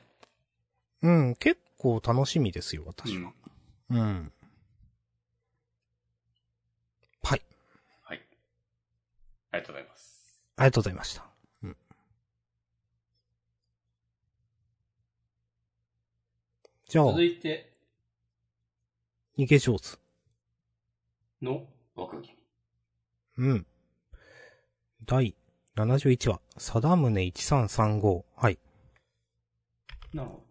[1.02, 3.32] うん、結構楽しみですよ、私は。
[3.90, 4.32] うん。
[7.24, 7.42] はい。
[8.04, 8.22] はい。
[9.52, 10.42] ありがとうございます。
[10.56, 11.28] ありがとうございました。
[16.90, 17.74] じゃあ、続いて
[19.38, 19.98] 逃げ上手。
[21.42, 22.34] の若君。
[23.40, 23.66] うん。
[25.10, 25.38] 第
[25.78, 28.26] 71話、貞宗1335。
[28.36, 28.60] はい。
[30.14, 30.48] なるほど。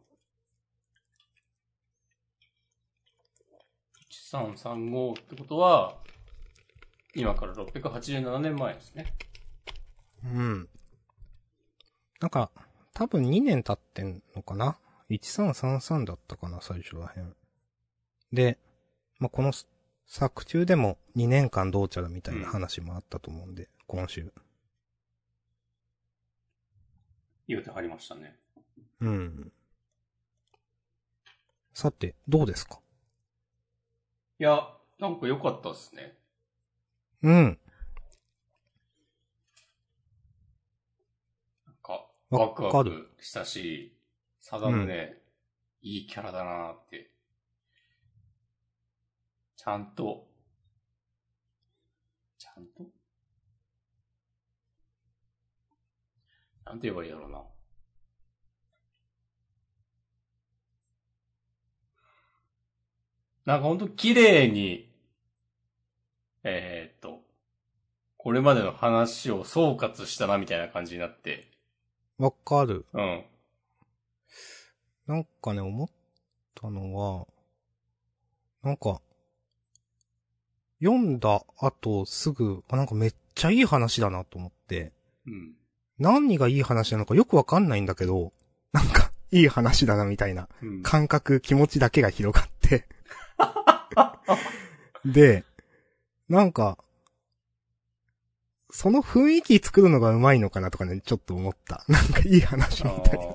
[4.32, 5.98] 1335ってことは、
[7.14, 9.12] 今から687年前ですね。
[10.24, 10.68] うん。
[12.20, 12.50] なんか、
[12.94, 14.78] 多分2年経ってんのかな
[15.10, 17.36] ?1333 だったかな、最初らへん。
[18.32, 18.58] で、
[19.18, 19.52] まあ、この
[20.06, 24.32] 作中でも2年間どうちゃらみたいな話もあったと思うんで、今週。
[27.48, 28.36] 言うてはりましたね。
[29.00, 29.52] うん。
[31.72, 32.80] さて、どうですか？
[34.38, 36.18] いや、なんか良かったですね。
[37.22, 37.58] うん。
[41.66, 41.92] なんか、
[42.30, 43.96] わワクワクしたし、
[44.40, 45.22] サダムね、
[45.82, 47.10] いいキャラだなって。
[49.56, 50.26] ちゃんと、
[52.38, 52.95] ちゃんと？
[56.66, 57.42] なんて言えばいいだろうな。
[63.44, 64.92] なんかほんと綺麗に、
[66.42, 67.20] えーっと、
[68.16, 71.48] これまでの話を総括したなみたいな感じになって、
[72.18, 72.84] わかる。
[72.92, 73.24] うん。
[75.06, 75.88] なんかね、思っ
[76.56, 77.26] たのは、
[78.64, 79.00] なんか、
[80.82, 84.92] 読んだ後すぐ、あ、なんかめっちゃいい話だなと思って、
[85.26, 85.54] うん。
[85.98, 88.32] 何がいい話なのかよくわかんないんだけど、
[88.72, 90.82] なんか、いい話だなみたいなうん。
[90.82, 92.86] 感覚、気持ちだけが広がって。
[95.04, 95.44] で、
[96.28, 96.78] なんか、
[98.70, 101.84] その雰囲気作るのがうまいのかなとかね、ちょっと思った。
[101.88, 103.24] なんかいい話みたいな。
[103.26, 103.32] いあ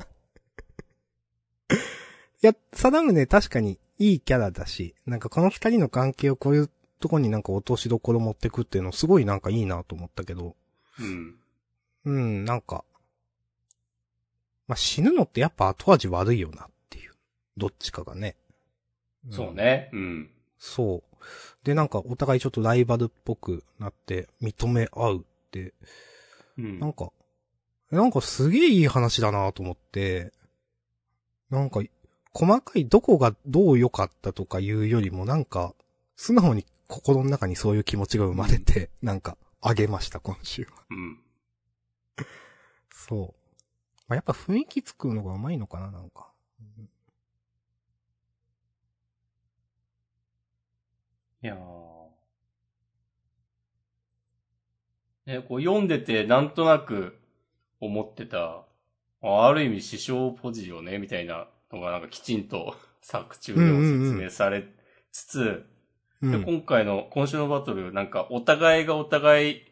[2.42, 6.70] や、サダムね、確かにいいキャラだし、なんかこの二人の関係をこういう
[7.00, 11.36] とこになんか落としどころ持ってくっていうのすごいなんかいいなと思ったけど、ーうん。
[12.06, 12.84] うん、なんか、
[14.68, 17.14] まあ、死ぬのってやっぱ後味悪いよなっていう。
[17.58, 18.36] どっちかがね。
[19.28, 19.54] んそう。
[19.54, 19.90] ね。
[19.94, 20.30] うん。
[20.58, 21.18] そう。
[21.64, 25.74] で、なんかお互いちょっとライバルっぽくなって認め合うって、
[26.58, 26.80] うん。
[26.80, 27.12] なんか、
[27.92, 30.32] なんかすげえいい話だなと思って、
[31.50, 31.82] なんか、
[32.34, 35.76] 細かいどこがどう良かったとかいうよりもなんか、
[36.16, 40.70] 素直に心の中にそういう気持ちが生まれて、なんか、あげました、今週は。
[40.90, 41.20] うん。
[42.92, 43.42] そう。
[44.08, 46.32] まあ、やっぱ雰囲気作るのがうまいのかな、なんか。
[51.44, 51.92] いやー。
[55.26, 57.18] ね、こう読んでてなんとなく
[57.80, 58.66] 思ってた、
[59.24, 64.68] あある意味師匠ポジよね、みたいなのがなんかきちんと 作中でも説明され
[65.12, 65.66] つつ、
[66.22, 66.44] でうん。
[66.44, 69.71] 今回の、今週のバトル、なんかお互いがお互い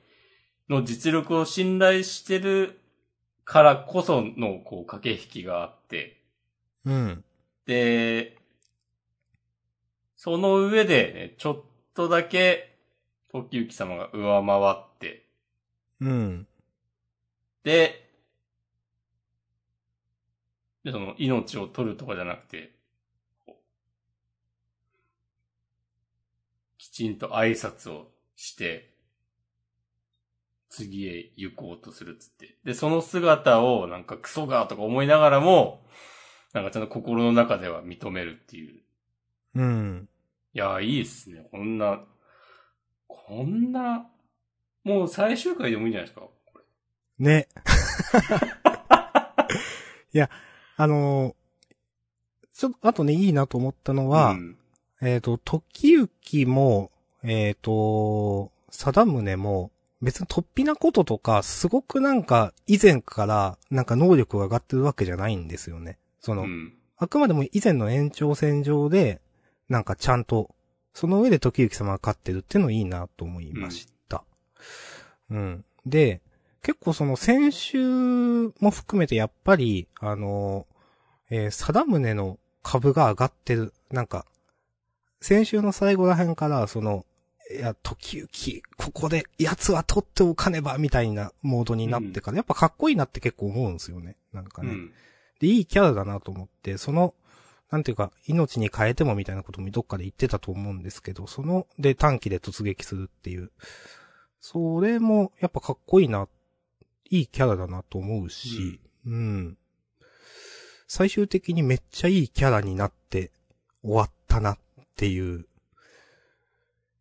[0.69, 2.79] の実力を信頼してる
[3.43, 6.21] からこそのこう駆け引きがあって、
[6.85, 7.23] うん。
[7.65, 8.37] で、
[10.15, 11.61] その上で、ね、ちょっ
[11.93, 12.77] とだけ、
[13.31, 15.25] 時行様が上回って、
[16.01, 16.47] うん。
[17.63, 18.09] で、
[20.83, 22.73] で、その、命を取るとかじゃなくて、
[26.77, 28.88] きちんと挨拶をして、
[30.69, 32.55] 次へ行こうとするっつって。
[32.63, 35.81] で、その姿をなんかクソがとか思いながらも、
[36.53, 38.81] なんかちゃんと心の中では認めるっていう。
[39.55, 40.09] うん。
[40.53, 41.47] いやー、いいっすね。
[41.51, 42.01] こんな、
[43.07, 44.07] こんな、
[44.83, 46.27] もう最終回でもいいんじゃないですか？
[47.19, 47.47] ね。
[50.13, 50.29] いや、
[50.77, 51.35] あのー
[52.53, 54.57] ちょっと、あとね、いいなと思ったのは、うん
[55.01, 56.91] えっ、と、時行も、
[57.23, 59.71] えっ、と、貞宗も、
[60.01, 65.97] 別に突飛なこととか、すごくなんか、以前から、なんか能力が上がってるわけじゃないんですよね。
[66.21, 66.73] その、うん。
[66.97, 69.21] あくまでも以前の延長線上で、
[69.67, 70.55] なんかちゃんと、
[70.93, 74.23] その上で時行様が勝ってるっていうのいいなと思いました。
[75.29, 75.65] うん。
[75.85, 76.21] で、
[76.61, 77.79] 結構その先週
[78.59, 80.65] も含めてやっぱり、あの、
[81.29, 83.73] えー、貞宗の株が上がってる。
[83.91, 84.25] なんか、
[85.21, 87.05] 先週の最後ら辺から、その、
[87.51, 94.17] いや、時行、ここで奴は取っておかねば、みたいなモードになってから、やっぱかっこいいなって結構思うんですよね。
[94.33, 94.69] なんかね。
[94.69, 94.93] うん。
[95.39, 97.15] で、いいキャラだなと思って、その、
[97.71, 103.51] なんていうか、命に変えてもみたいなこともどっかで言ってたと思うんですけど、その、で短期で突撃するっていう。
[104.41, 106.27] それも、やっぱかっこいいな、
[107.09, 109.57] いいキャラだなと思うし、うん。
[110.87, 113.31] 最終的にめっちゃいいキャラになって
[113.83, 114.59] 終わったなっ
[114.95, 115.48] ていう。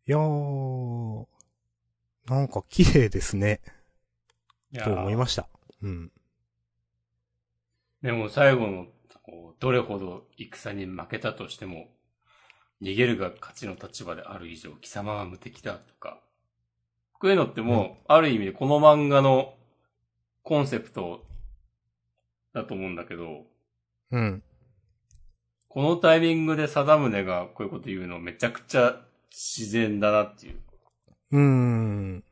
[0.09, 1.25] いやー、
[2.27, 3.61] なんか綺麗ですね、
[4.73, 5.47] と思いーました。
[5.83, 6.11] うん。
[8.01, 8.87] でも最後の、
[9.59, 11.89] どれほど戦に負けたとしても、
[12.81, 16.19] 逃げるが勝ちの立場である以上、貴様は無敵だとか。
[17.19, 19.53] こういうのってもう、ある意味でこの漫画の
[20.41, 21.23] コンセプト
[22.55, 23.45] だと思うんだけど、
[24.09, 24.43] うん。
[25.67, 30.59] このタイミングで貞宗がこういうこと言うのめちゃくちゃ自然だなっていう。
[31.31, 32.23] うーん。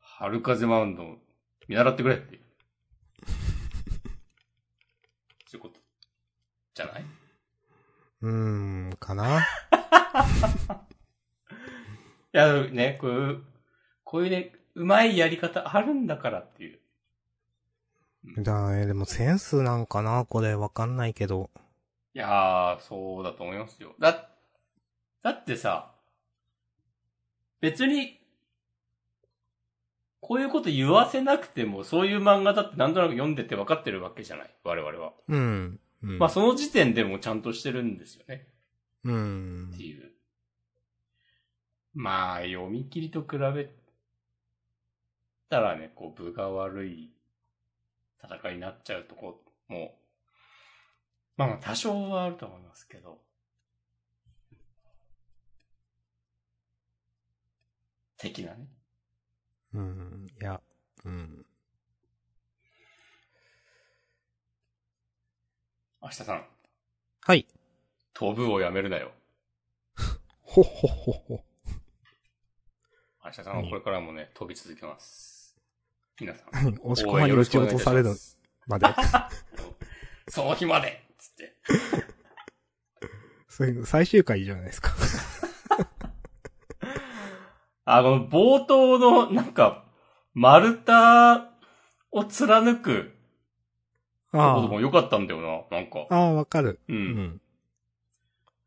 [0.00, 1.18] 春風マウンド
[1.68, 2.42] 見習ってくれっていう。
[5.48, 5.80] そういうこと。
[6.74, 7.04] じゃない？
[8.22, 8.32] うー
[8.88, 9.40] ん、かな？
[9.40, 9.42] い
[12.32, 13.42] や、ね、こういう、
[14.04, 16.78] こういうね、うまいやり方あるんだからっていう。
[18.42, 20.24] だね、でもセンスなんかな？
[20.24, 21.50] これわかんないけど。
[22.16, 23.94] いやー、そうだと思いますよ。
[24.00, 24.30] だ、
[25.22, 25.92] だってさ、
[27.60, 28.18] 別に、
[30.20, 34.50] こういうこと言わせなくても、そういう漫画だってなんとなく読んでて分かってるわけじゃない？
[34.64, 35.12] 我々は。
[35.28, 35.78] うん。
[36.04, 38.48] うん、まあその時点でもちゃんとしてるんですよね。
[39.04, 39.82] うんって。
[39.82, 40.10] いう。
[41.92, 43.68] まあ、読み切りと比べ
[45.50, 47.10] たらね、こう、分が悪い
[48.24, 49.94] 戦いになっちゃうとこも、
[51.36, 53.18] まあまあ多少はあると思いますけど。
[58.18, 58.68] 的なね。
[59.74, 60.26] うん。
[60.40, 60.60] いや、
[61.04, 61.44] うん。
[66.02, 66.46] 明日さん、
[67.22, 67.46] はい。
[68.14, 69.10] 飛ぶをやめるなよ。
[70.40, 71.44] ほっほっほっほ。
[73.24, 75.54] 明日さんはこれからもね、飛び続けます。
[76.18, 76.68] 皆さん。
[76.82, 78.14] 押し込まに撃ち落とされる
[78.66, 78.86] まで。
[80.28, 81.05] その日までつ
[81.36, 81.54] って。
[83.48, 84.94] それ最終回じゃないですか。
[87.84, 89.84] あの、冒頭の、なんか、
[90.34, 90.92] 丸太
[92.10, 93.14] を貫く
[94.32, 96.06] ところも良かったんだよな、なんか。
[96.10, 96.80] ああ、わかる。
[96.88, 96.92] う。
[96.92, 97.40] うんん。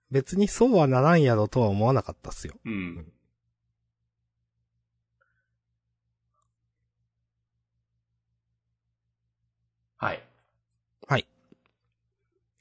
[0.09, 2.55] 別にそうはならんやろとは思わなかったっすよ。
[2.65, 3.11] うん。
[9.97, 10.23] はい。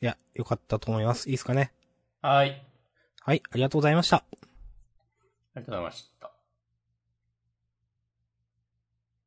[0.01, 1.29] いや、よかったと思います。
[1.29, 1.73] いいっすかね？
[2.23, 2.65] はい。
[3.21, 4.19] はい、ありがとうございました。
[4.19, 4.37] あり
[5.57, 6.33] がとうございました。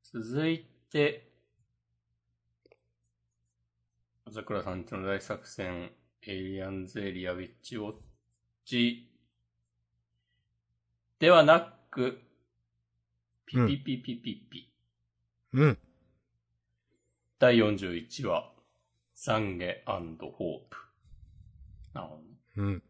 [0.03, 1.29] 続いて、
[4.25, 5.91] 朝倉さんちの大作戦、
[6.23, 7.95] エイリアンズエリアウィッチウォッ
[8.65, 9.09] チ、
[11.19, 12.21] ではなく、
[13.45, 14.73] ピピピピピピ、
[15.53, 15.77] うん。
[17.39, 18.51] 第41話、
[19.23, 20.77] 懺悔ホープ。
[21.93, 22.27] なるほどね。
[22.57, 22.83] うん。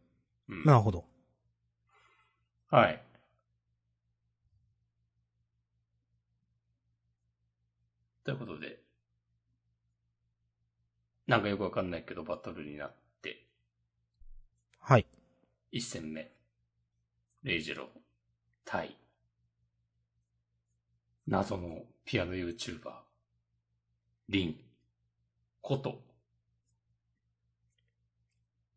[0.47, 1.05] うんなるほど。
[2.69, 3.03] はい。
[8.23, 8.79] ということで、
[11.27, 13.45] なんかよくわかんないけどバトルになって、
[14.79, 15.05] はい。
[15.71, 16.31] 一戦目、
[17.43, 17.87] レイジロー、
[18.63, 18.95] 対、
[21.27, 22.79] 謎のピアノ YouTuber、
[24.29, 24.55] リン、
[25.61, 26.10] こと、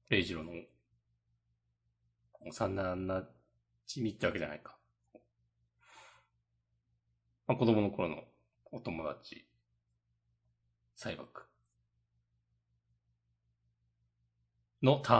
[0.08, 0.52] レイジローの
[2.46, 3.24] 幼な
[3.86, 4.76] じみってわけじゃないか。
[7.46, 8.24] まあ、子供の頃の
[8.70, 9.46] お友達、
[10.94, 11.42] サイバク
[14.82, 15.14] のタ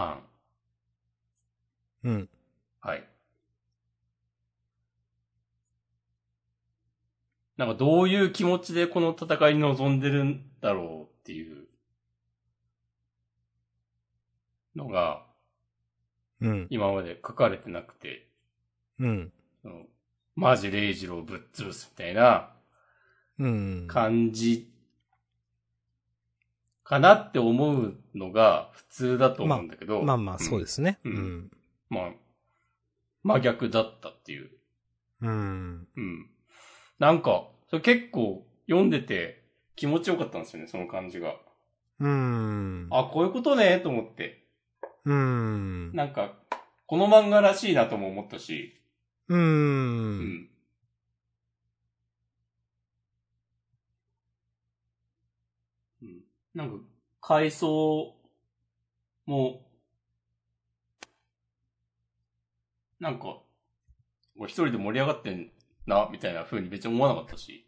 [2.05, 2.11] ーン。
[2.11, 2.29] うん。
[2.81, 3.09] はい。
[7.57, 11.67] なんかどういう気持ちでこの戦いに臨んでるんだろうっていう
[14.77, 15.25] のが
[16.41, 16.67] うん。
[16.71, 18.29] 今まで書かれてなくて、
[18.99, 19.33] うん。
[19.63, 19.83] その
[20.35, 22.51] マジレイジローぶっ潰すみたいな
[23.39, 23.87] うん。
[23.89, 24.71] 感じ
[26.83, 30.99] かなって思うのが普通だと思うんだけど、まあまあ、そうですね。
[31.05, 31.51] ううんん。
[31.89, 32.11] まあ、
[33.23, 34.51] 真逆だったっていう。
[35.23, 35.89] うん。
[35.97, 36.31] うん。
[36.99, 39.45] なんか、それ結構読んでて
[39.77, 41.37] 気持ちよかったんですよね、その感じが。
[42.01, 42.89] うん。
[42.91, 44.44] あ、こういうことね、と思って。
[45.05, 45.93] うん。
[45.95, 46.35] なんか、
[46.87, 48.81] この漫画らしいなとも思ったし、
[49.29, 49.35] う。
[49.35, 50.49] うんん。
[56.03, 56.25] うん。
[56.55, 56.85] なんか、
[57.21, 58.15] 回想
[59.27, 59.67] も、
[63.01, 63.43] なんか、
[64.47, 65.51] 一人で盛り上がってん
[65.87, 67.67] な、みたいな風に別に思わなかったし。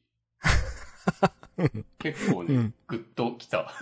[1.99, 3.73] 結構ね、うんグッときた。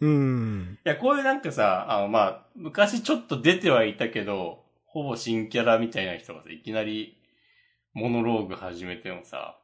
[0.00, 0.78] うん。
[0.84, 7.16] いや、こういうなんかさ、あの、まあ、昔ちょっと出てはいたけど、ほぼ新キャラみたいな人がさ、いきなり、
[7.94, 9.58] モノローグ始めてもさ、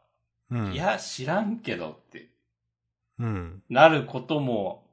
[0.50, 0.72] うん。
[0.72, 2.30] い、や、知らんけどって、
[3.18, 3.62] うん。
[3.68, 4.86] なることも、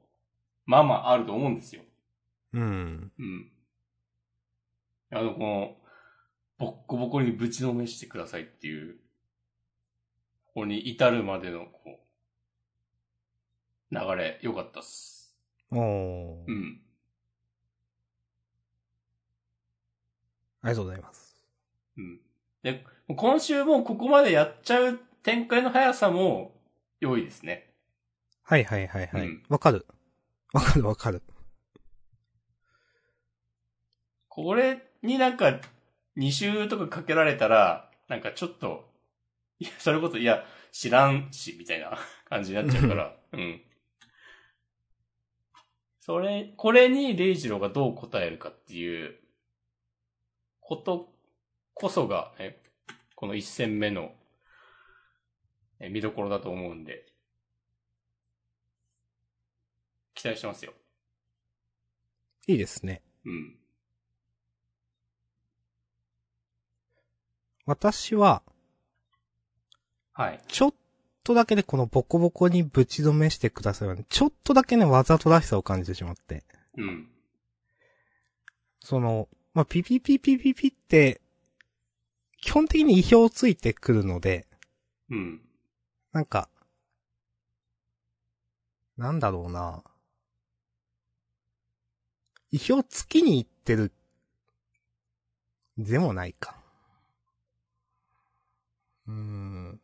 [0.66, 1.82] まあまああると思うんですよ。
[2.52, 3.12] うん。
[3.18, 3.52] うん。
[5.12, 5.76] あの、この、
[6.58, 8.96] ボッコボコにぶちのめしてくださいっていう、
[10.46, 12.09] ここに至るまでの、こう、
[13.90, 15.36] 流れ、良かったっす。
[15.70, 16.44] おー。
[16.46, 16.80] うん。
[20.62, 21.36] ありがとうございます。
[21.96, 22.20] うん。
[22.62, 26.52] で、今週もここまでやっちゃう展開の速さも
[27.00, 27.72] 良いですね。
[28.42, 29.42] はいはいはいはいうん。
[29.48, 29.86] わ、かる。
[30.52, 31.22] わかるわかる。
[34.28, 35.60] これになんか
[36.16, 38.88] 2週とかかけられたら、なんかちょっと、
[39.58, 43.60] いや、それこそ、いや、知らんし、みたいな感じになっちゃうから、 うん。
[46.00, 49.16] それ、これにレイジローがどう答えるかっていう
[50.60, 51.12] こと
[51.74, 52.62] こそが、ね、
[53.14, 54.12] この一戦目の
[55.80, 57.06] え見どころだと思うんで、
[60.14, 60.72] 期待してますよ。
[62.46, 63.02] いいですね。
[63.24, 63.56] うん。
[67.64, 68.42] 私は、
[70.12, 70.40] はい。
[70.48, 70.74] ちょっ
[71.30, 76.42] とだけね、このボコボコにぶち止めしてくださいはね、ちょっとだけね、わざとらしさを感じてしまって。
[76.76, 77.08] うん。
[78.80, 81.20] その、まあ、ピピピピピピって、
[82.42, 84.48] 基本的に意表ついてくるので、
[85.08, 85.40] うん。
[86.12, 86.48] なんか、
[88.96, 89.84] なんだろうな。
[92.50, 93.92] 意表つきに行ってる、
[95.78, 96.56] でもないか。
[99.06, 99.80] うーん。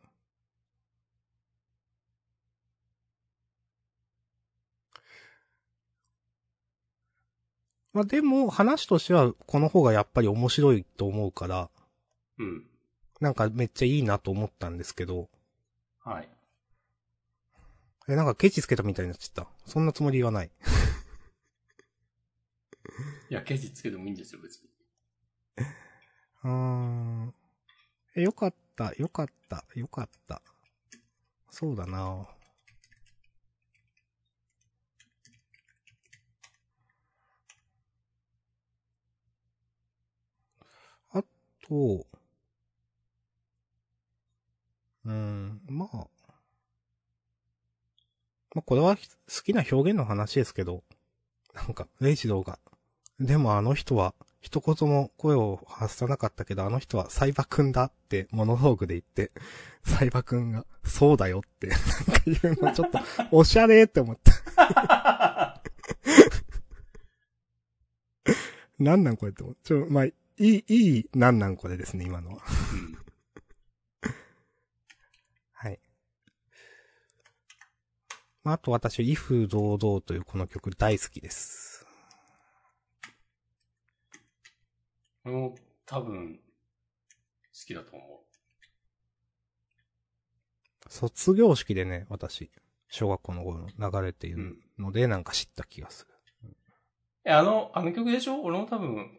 [7.96, 11.70] まあ、でも、話としては、この方がやっぱり面白いと思うから、
[12.38, 12.66] うん。
[13.22, 15.30] なんかめっちゃいいなと思ったんですけど、
[16.04, 16.28] はい。
[18.06, 19.50] え、なんかケチつけたみたいになっちゃった。
[19.64, 20.50] そんなつもりはない。
[23.30, 24.68] いや、ケチつけてもいいんですよ、別に。
[26.44, 27.34] うーん。
[28.14, 30.42] え、よかった、よかった、よかった。
[31.48, 32.28] そうだな
[41.12, 41.24] あ
[41.68, 42.06] と、
[45.04, 46.06] うーん、まあ。
[48.54, 49.02] まあ、これは好
[49.44, 50.82] きな表現の話ですけど、
[51.54, 52.58] なんか、レイジローが、
[53.20, 59.32] でもあの人は、一言も声を発さなかったけど、あの人はサイバくんだってモノローグで言って、
[59.84, 61.82] サイバくんが、そうだよって、なんか
[62.26, 63.00] 言うのちょっと、
[63.32, 64.32] おしゃれって思った。
[68.78, 69.56] なんなんこれって思う。
[69.64, 70.06] ちょ、まあ、
[70.38, 72.42] いい、いい、なんなんこれですね、今のは。
[72.74, 72.98] うん。
[75.52, 75.80] はい。
[78.44, 81.86] まあ、あと私、威風堂々というこの曲大好きです。
[85.24, 85.54] これも
[85.86, 86.40] 多分、好
[87.66, 88.26] きだと思
[90.88, 92.50] 卒業式でね、私、
[92.88, 96.50] 小学校の頃の流れているので、なんか知った気がする。
[96.50, 96.54] う。
[97.24, 98.42] え、あの、あの曲でしょ？
[98.42, 99.18] 俺も多分、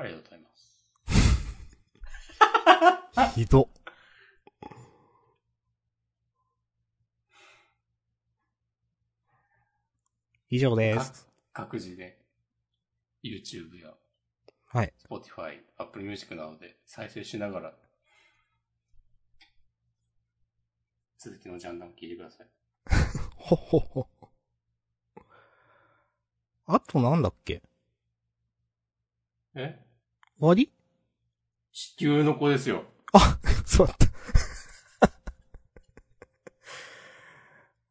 [0.00, 0.48] ありがとうございま
[3.30, 3.34] す。
[3.34, 3.68] ひど。
[10.48, 11.28] 以上です。
[11.52, 12.18] 各自で、
[13.22, 13.92] YouTube や
[14.66, 14.94] はい。
[15.06, 17.74] Spotify、Apple Music などで再生しながら、
[21.18, 22.48] 続きのジャンダン聞いてください。
[23.36, 24.08] ほほほ。
[26.66, 27.62] あとなんだっけ？
[29.54, 29.89] え？
[30.40, 30.72] 終わり？
[31.70, 32.84] 地球の子ですよ。
[33.12, 34.06] あ、そうだった。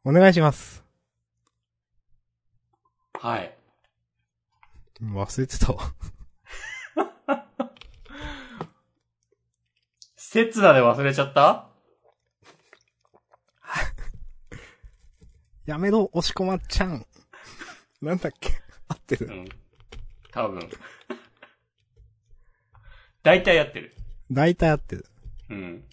[0.03, 0.83] お願いします。
[3.13, 3.55] はい。
[4.99, 5.93] 忘れてたわ。
[10.15, 11.69] 刹那で忘れちゃった？
[15.67, 17.05] やめろ、押し込まっちゃん。
[18.01, 18.59] なんだっけ？
[18.87, 19.27] 合ってる。
[19.27, 19.47] うん。
[20.31, 20.67] 多分。
[23.23, 23.93] 大体やってる。
[24.31, 25.05] 大体合ってる。
[25.49, 25.83] うん。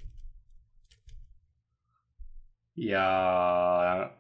[2.77, 4.11] いやー、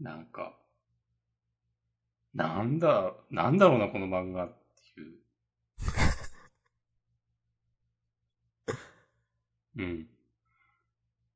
[0.00, 0.56] なんか、
[2.34, 4.48] なんだ、なんだろうな、この漫画っ
[4.94, 5.18] ていう。
[9.76, 10.08] うん。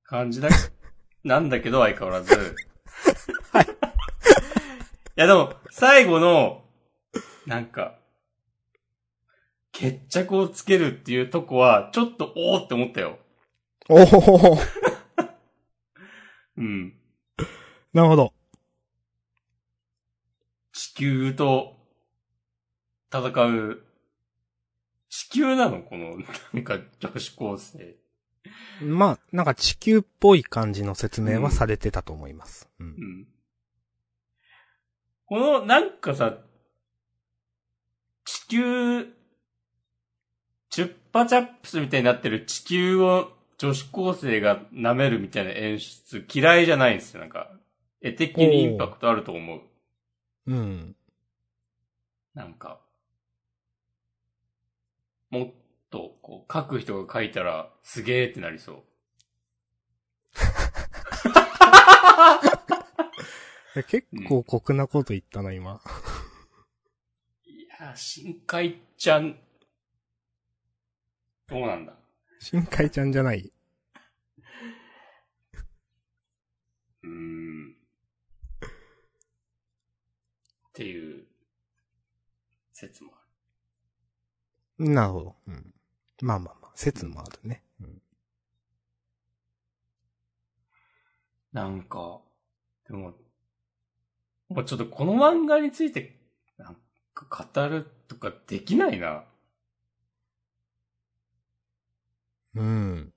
[0.04, 0.48] 感じだ、
[1.24, 2.56] なんだけど相変わらず。
[3.52, 3.64] はい。
[3.64, 3.68] い
[5.16, 6.64] やでも、最後の、
[7.46, 7.98] なんか、
[9.72, 13.18] 決着をつけるっていうとこは、ちょっとおーって思ったよ。
[13.88, 14.58] おお
[16.58, 16.94] うん。
[17.92, 18.32] なるほど。
[20.72, 21.76] 地球と
[23.12, 23.82] 戦う。
[25.08, 25.82] 地球なの？
[25.82, 26.16] この、
[26.52, 27.96] なんか女子高生。
[28.80, 32.68] まあ、なんか地球っぽい感じの説明はされてたと思います。
[32.78, 32.90] うんう。
[32.90, 33.26] ん。
[35.26, 36.51] この、なんかさ、地
[38.52, 39.06] 球、
[40.68, 47.20] チュッパチャップスみたいになってる地球を女子高生が舐めるみたいな演出嫌いじゃないんですよ。
[47.20, 47.50] なんか、
[48.02, 49.60] 絵的にインパクトあると思う。
[50.46, 50.96] うん。
[52.34, 52.80] なんか、
[55.30, 55.50] もっ
[55.90, 58.82] と、こう、書く人が書いたら、すげーってなりそう。
[63.76, 65.80] え 結構酷なこと言ったな、今。
[67.82, 69.36] いやー、深海ちゃん、
[71.48, 71.92] どうなんだ？
[72.38, 73.52] 深海ちゃんじゃない？
[77.02, 77.72] うーん。
[77.72, 77.74] っ
[80.74, 81.24] ていう、
[82.72, 83.18] 説もあ
[84.78, 84.88] る。
[84.88, 85.36] なるほど。
[85.48, 85.74] うん。
[86.20, 87.64] まあまあまあ、説もあるね。
[87.80, 88.00] うん。
[91.52, 92.20] なんか、
[92.86, 93.14] でも、
[94.50, 96.20] もうちょっとこの漫画について、
[96.56, 96.80] なんか
[97.14, 99.24] 語るとかできないな。
[102.54, 103.12] うん。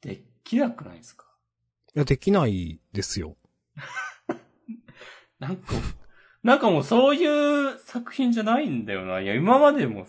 [0.00, 1.26] できなくないですか？
[1.94, 3.36] いや、できないですよ。
[5.38, 5.74] なんか、
[6.42, 7.26] なんかもうそうい
[7.74, 9.20] う作品じゃないんだよな。
[9.20, 10.06] いや、今までも、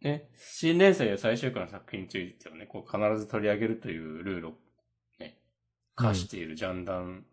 [0.00, 4.52] ね、新連載や最終回の作品についてはね、こう必ず取り上げるというルールを
[5.18, 5.40] ね、
[5.94, 7.26] 課しているジャンダン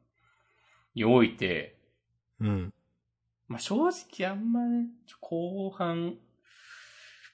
[0.94, 1.78] において、
[2.40, 2.74] うん。
[3.48, 4.88] まあ、正直あんまね、
[5.22, 6.16] 後半、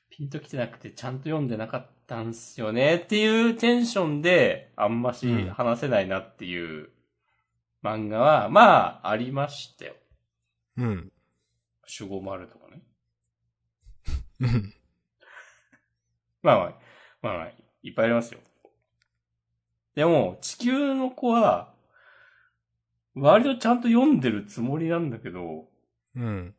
[0.09, 6.89] ピンときてなくてちゃんと読んでなかったんすよねっていうテンションで、あんましうん話せないなっていう
[7.83, 9.95] 漫画は、まあ、ありましたよ。
[10.77, 11.11] うん。
[11.99, 12.81] 守護丸とかね。
[14.41, 14.73] うん。
[16.43, 16.79] まあまあ、
[17.21, 17.51] まあまあ、
[17.83, 18.39] いっぱいありますよ。
[19.95, 21.73] でも、地球の子は、
[23.13, 25.70] 割とちゃんと読んでるつもりなんだけど、
[26.15, 26.55] うん。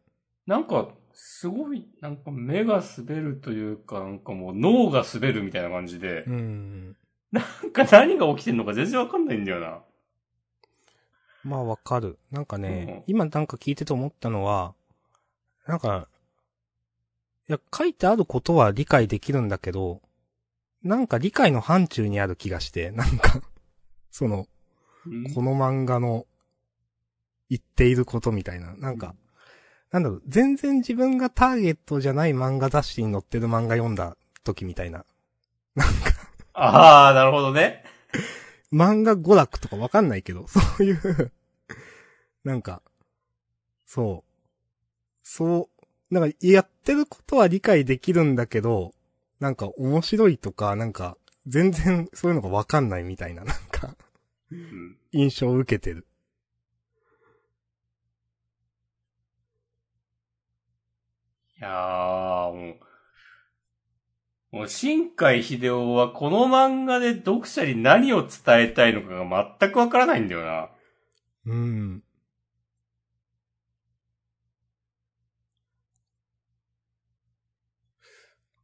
[0.47, 6.97] なんか、すごい、なんか目が滑るというか、なんかもう脳が滑るみたいな感じで、うん。
[7.31, 9.83] なんか何が起きてんのか全然わかんないんだよな。
[11.45, 12.19] まあわかる。
[12.31, 14.75] なんかね、うん今なんか聞いてて思ったのは、
[15.67, 16.09] なんか、
[17.49, 20.01] いや、書いてあることは理解できるんだけど、
[20.83, 23.43] なんか理解の範疇にある気がして、なんか、
[24.11, 24.47] その、
[25.07, 26.27] うんこの漫画の
[27.51, 29.17] 言っていることみたいな、なんか、
[29.93, 35.05] なんだろう、全然自分がターゲットじゃない漫画雑誌に載ってる漫画読んだ時みたいな。
[36.55, 37.85] ああ、なるほどね。
[38.73, 41.33] 漫画娯楽とかわかんないけど、そういう、
[42.43, 42.83] なんか、
[43.85, 44.31] そう。
[45.23, 45.69] そ
[46.11, 48.95] う、なんかやってることは理解できるんだけど、
[49.41, 53.95] なんか面白いとか、なんか、全然そういうのがわかんないみたいな、なんか、
[54.51, 54.97] うん。
[55.13, 56.07] 印象を受けてる。
[61.63, 62.77] やー、も
[64.53, 70.71] う、もう、新海秀夫はこの漫画で読者に何を伝えたいのかが全くわからないんだよな。
[71.47, 72.03] うん。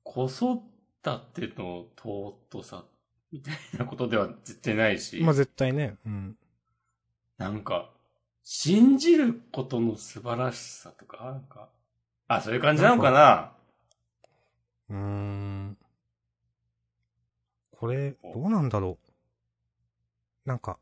[0.03, 0.61] 子育
[1.35, 2.85] ての尊さ、
[3.31, 5.21] みたいなことでは絶対ないし。
[5.21, 5.97] まあ、絶対ね。
[6.05, 6.37] うん。
[7.37, 7.91] なんか、
[8.43, 11.69] 信じることの素晴らしさとか、なんか、
[12.29, 13.53] あ、そういう感じなのかな？
[14.91, 15.79] うーん。
[17.73, 18.99] これ、どうなんだろ
[20.45, 20.49] う。
[20.49, 20.79] なんか、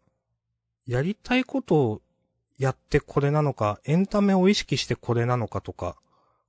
[0.87, 2.03] やりたいことを
[2.59, 5.97] やってこれなのか、エンタメを意識してこれなのかとか、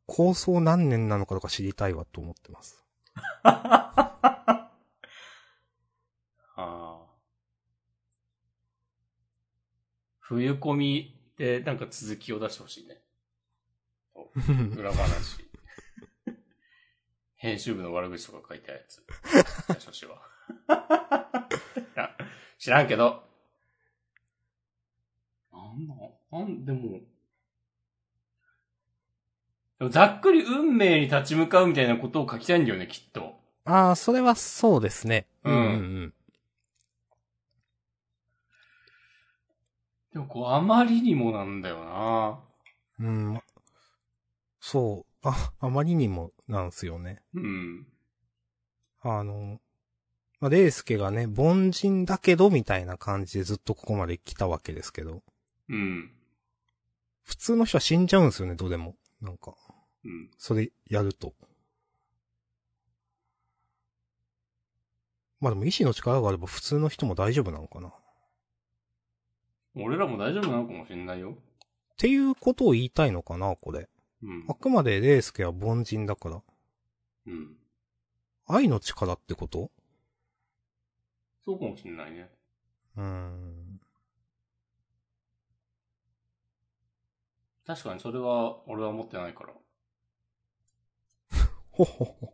[0.07, 2.83] 構想何年なのかとか知りたいわと思ってます。
[3.43, 4.71] あ
[6.55, 7.05] あ。
[10.19, 13.01] 冬込みでなんか続きを出してほしいね。
[14.75, 15.45] 裏話。
[17.35, 19.03] 編集部の悪口とか書いたやつ。
[19.67, 20.21] 出してほしいわ。
[21.77, 22.17] いや
[22.57, 23.23] 知らんけど。
[25.51, 25.93] なんだ
[26.31, 26.99] なんでも。
[29.79, 33.39] でもざっくり運命に立ち向かうみたいなことを書きたいんだよね、きっと。
[33.65, 35.27] ああ、それはそうですね。
[35.43, 35.57] うんう
[36.05, 36.13] ん
[40.13, 42.39] でもこう、あまりにもなんだよな。
[42.99, 43.41] うん。
[44.75, 44.81] うん。
[44.81, 45.27] そう。
[45.27, 47.21] あ、あまりにもなんすよね。
[47.33, 47.87] うん。
[49.01, 49.59] あの、
[50.39, 55.23] まあ、レイスケがね、凡人だけどみたいな感じでずっとここまで来たわけですけど、
[55.69, 56.11] うん。
[57.23, 58.95] 普通の人は死んじゃうんですよね、どうでも。
[59.21, 59.55] なんか、
[60.05, 60.29] うん。
[60.37, 61.33] それやると。
[65.39, 67.89] まあでも意志の力があれば普通の人も大丈夫なのかな。
[67.89, 67.93] っ
[69.75, 71.37] 俺らも大丈夫なのかもしれないよ。
[71.97, 73.87] ていうことを言いたいのかな、これ。
[74.23, 74.53] うんあ。
[74.55, 76.41] くまでレイスケは凡人だから。
[77.27, 77.57] うん。
[78.47, 79.71] 愛の力ってこと？
[81.45, 82.29] そうかもしれないね。
[82.95, 83.79] うーん。
[87.65, 89.53] 確かにそれは俺は思ってないから。
[91.71, 92.33] ほほほ。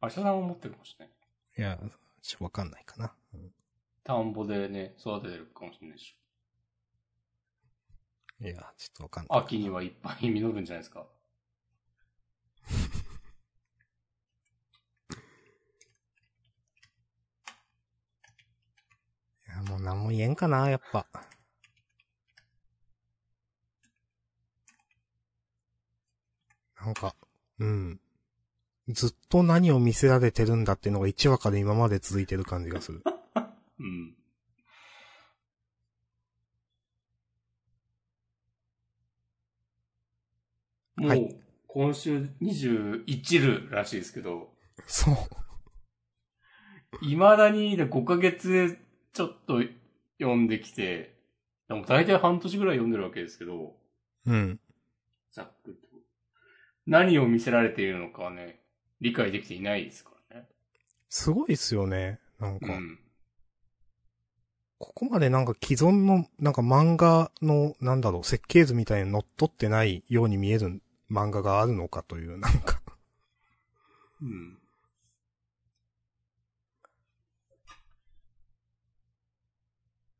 [0.00, 1.14] あしゃさんは持ってるかもしれない。
[1.56, 1.78] いや、
[2.20, 3.14] ちょっとわかんないかな。
[3.34, 3.52] うん
[4.02, 6.14] 田んぼでね、育ててるかもしれないし。
[8.44, 9.38] いや、ちょっとわかんない。
[9.40, 11.06] 秋にはいっぱい実るんじゃないですか？
[19.46, 21.06] いや、もう何も言えんかな、やっぱ。
[26.84, 27.14] なんか、
[27.58, 28.00] うん。
[28.88, 33.02] ずっと何を見せられてるんだっていうのが1話から今まで続いてる感じがする。
[33.80, 34.14] うん。
[40.96, 41.36] もう、はい
[41.74, 44.52] 今週21ルらしいですけど、
[44.86, 45.14] そう。
[47.02, 48.78] 未だにね5ヶ月
[49.12, 49.60] ちょっと
[50.20, 51.16] 読んできて、
[51.66, 53.74] でも大体半年ぐらい読んでるわけですけど、
[54.24, 54.60] うん。
[55.32, 55.88] ざっくりと。
[56.86, 58.60] 何を見せられているのかはね、
[59.00, 60.48] 理解できていないですからね。
[61.08, 62.20] すごいっすよね。
[62.38, 63.00] なんか、うん。
[64.78, 70.80] ここまでなんか既存の、なんか漫画の、なんだろう、設計図みたいに乗っ取ってないように見える
[71.10, 72.80] 漫画があるのかという、なんか。
[74.22, 74.58] うん。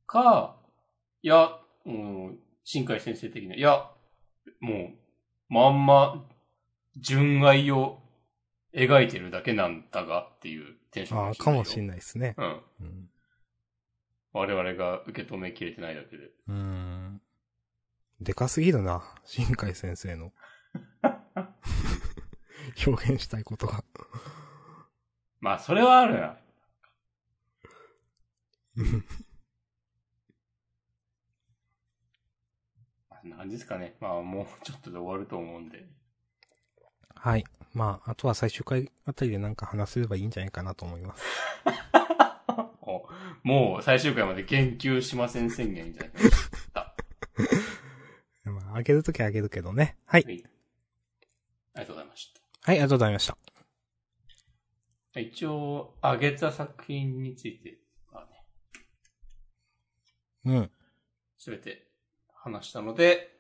[0.07, 0.57] か、
[1.23, 3.91] いや、もう、新海先生的に、いや、
[4.61, 6.25] もう、まんま、
[6.97, 7.99] 純愛を
[8.75, 12.35] 描いてるだけなんだがっていうテンションああ、かもしれんないですね。
[12.39, 12.63] うん。
[12.81, 13.11] うん。
[14.33, 16.25] 我々が受け止めきれてないだけで。
[16.25, 17.21] うーん。
[18.21, 20.33] でかすぎるな、新海先生の。
[22.87, 23.85] 表現したいことが。
[25.41, 26.39] まあ、それはあるな。
[33.25, 33.95] 何ですかね。
[34.01, 35.87] まあ、もうちょっとで終わると思うんで。
[37.15, 37.45] はい。
[37.73, 41.25] まあ、あとは最終回あたりでなんか話せればいいんじゃないかなと思います。
[42.83, 43.09] お
[43.43, 46.13] もう最終回まで言及しません宣言じゃない
[46.73, 46.95] か。
[48.45, 49.97] まあ、あげるときはあげるけどね。
[50.05, 50.25] はい。
[50.25, 50.45] はい。
[51.75, 52.44] ありがとうございました。
[52.67, 53.37] はい、ありがとうございました。
[55.21, 57.77] 一応、あげた作品について
[58.11, 58.47] はね、
[60.47, 60.71] うん。
[61.37, 61.87] すべて
[62.33, 63.37] 話したので、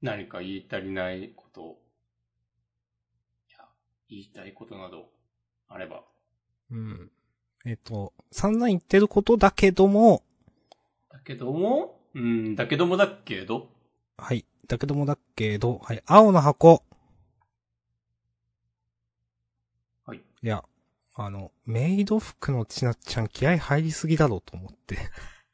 [0.00, 1.76] 何か言い足りないこと、
[3.46, 3.68] いや、
[4.08, 5.10] 言いたいことなど
[5.68, 6.02] あれば、
[6.70, 7.10] うん。
[7.66, 10.22] えっ、と、散々言ってることだけども、
[11.10, 13.68] だけども、うん、だけどもだけど、
[14.16, 14.46] はい。
[14.72, 16.02] だけどもだけど、はい。
[16.06, 16.82] 青の箱。
[20.06, 20.22] はい。
[20.42, 20.64] いや、
[21.14, 24.94] あの、メイド服のちなっちゃん気合入りすぎだろうと思って。
[24.94, 24.98] い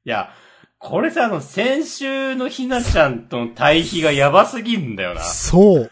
[0.05, 0.31] や、
[0.79, 5.25] これさ、あの、先週のひなちゃんとの対比がやばすぎんだよな。
[5.25, 5.91] そう。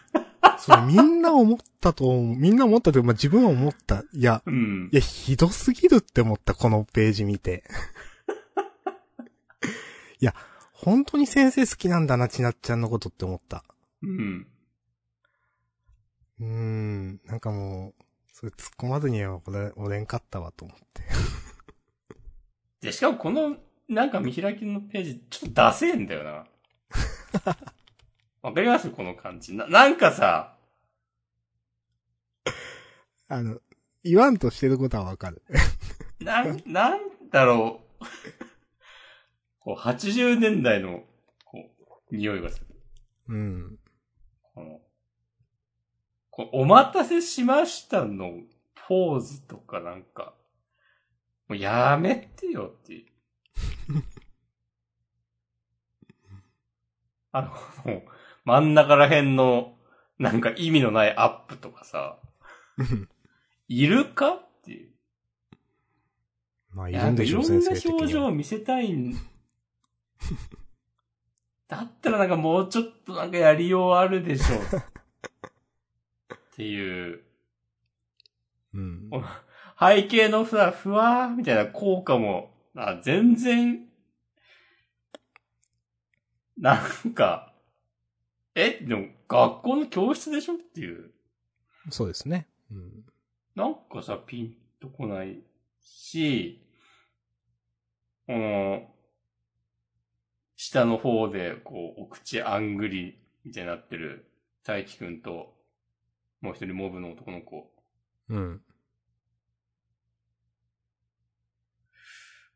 [0.57, 4.05] それみんな思ったと思う、 みんな思ったというか、まあ、自分は思った。
[4.13, 4.95] いや、うんい。
[4.95, 7.65] や、ひどすぎるって思った、このページ見て。
[10.21, 10.33] いや、
[10.79, 13.63] 本当に先生好きなんだな、ちなっちゃんのことって思った。
[14.03, 14.47] うん。
[16.39, 21.03] うーん、なんかもう、それ突っ込まずには俺、俺んかったわと思って。
[22.81, 23.57] で、しかもこの、
[23.89, 26.45] なんか見開きのページ、ちょっとダセえんだよな。
[28.43, 28.91] わかります？
[28.91, 29.55] この感じ。
[29.55, 30.55] な、なんかさ、
[33.27, 33.59] あの、
[34.03, 35.41] 言わんとしてることはわかる。
[36.21, 36.99] なん、なん、
[37.31, 38.46] だろう。
[39.67, 41.03] こう、80年代の、
[41.43, 41.65] こ
[42.09, 42.67] う、匂いがする。
[43.27, 43.77] うん。
[44.53, 44.79] この、
[46.29, 48.31] こうお待たせしましたの
[48.87, 50.35] ポーズとかなんか、
[51.49, 53.07] もうやめてよっていう。
[57.33, 57.51] あの、
[58.45, 59.75] 真ん中ら辺の、
[60.17, 62.17] なんか意味のないアップとかさ、
[63.67, 64.93] いるかっていう。
[66.71, 68.13] まあ、いるんでしょう、先生的いろんな表。
[68.13, 69.13] 情を見せたいん。
[71.67, 74.59] だったらなんかもうちょっとなんかやりようあるでしょう。
[76.33, 77.23] っていう。
[78.73, 79.09] うん。
[79.79, 83.87] 背景のさ、ふわーみたいな効果も、あ全然、
[86.57, 87.53] なんか、
[88.55, 91.11] え、でも学校の教室でしょっていう。
[91.91, 92.47] そうですね。
[92.71, 93.05] うん。
[93.55, 95.39] なんかさ、ピンとこない
[95.79, 96.63] し、
[98.25, 98.89] この、
[100.57, 104.29] 下の方で、こう、お口あんぐりみたいになってる
[104.63, 105.55] 大輝くんと、
[106.41, 107.71] もう一人モブの男の子。
[108.29, 108.61] うん。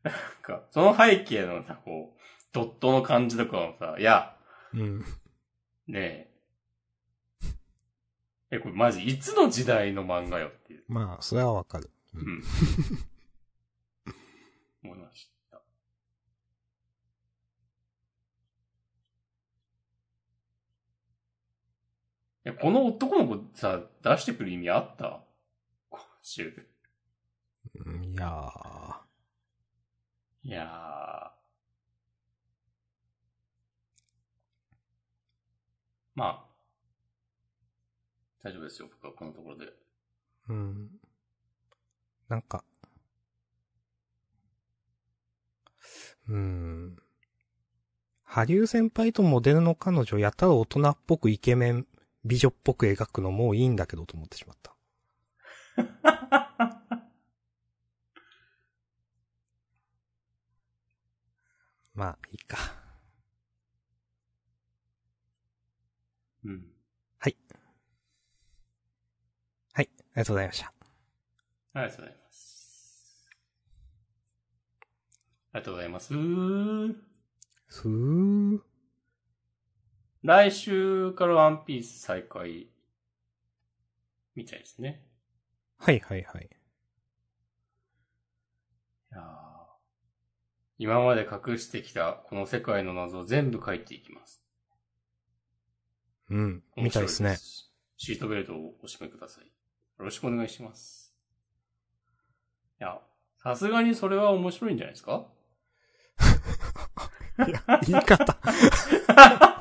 [0.02, 2.20] なんか、その背景のさ、こう、
[2.52, 4.36] ドットの感じとかもさ、いや、
[4.74, 5.04] うん。
[5.86, 6.28] ねえ。
[8.50, 10.84] え、これマジ、いつの時代の漫画よっていう。
[10.88, 11.88] まあ、それはわかる。
[12.14, 12.18] う。
[12.18, 12.42] うんん。
[14.82, 15.31] 思いました。
[22.44, 25.24] や、この男の子さ、出してくる意味あった？
[25.90, 26.66] 今週。
[27.74, 29.00] うんいやー。
[30.42, 30.68] いやー。
[36.14, 36.44] まあ。
[38.42, 39.72] 大丈夫ですよ、僕はこのところで。
[40.48, 40.90] うん。
[42.28, 42.64] なんか、
[46.28, 46.96] うーん。
[48.24, 51.86] 羽生先輩とモデルの彼女やったら大人っぽくイケメン、
[52.24, 54.74] 美女っぽく描くのもういいんだけどと思ってしまった。
[61.94, 62.58] まあ、いいか。
[66.44, 66.72] うん。
[67.18, 67.36] はい。
[69.74, 70.72] はい、ありがとうございました。
[71.74, 73.26] ありがとうございます。
[75.52, 76.14] ありがとうございます。
[77.66, 78.71] ふー。
[80.22, 82.68] 来週からワンピース再開、
[84.34, 85.04] みたいですね。
[85.78, 86.44] はいはいはい。
[89.12, 89.22] いやー
[90.78, 94.42] 今まで隠してきたこの世界の謎を全部書いていきます。
[96.30, 97.36] うん、みたいですね。
[97.96, 99.44] シートベルトをお締めください。
[99.44, 99.50] よ
[99.98, 101.14] ろしくお願いします。
[102.80, 103.00] いや、
[103.42, 105.26] さすがにそれは面白いんじゃないですか？
[107.86, 108.38] 言い方。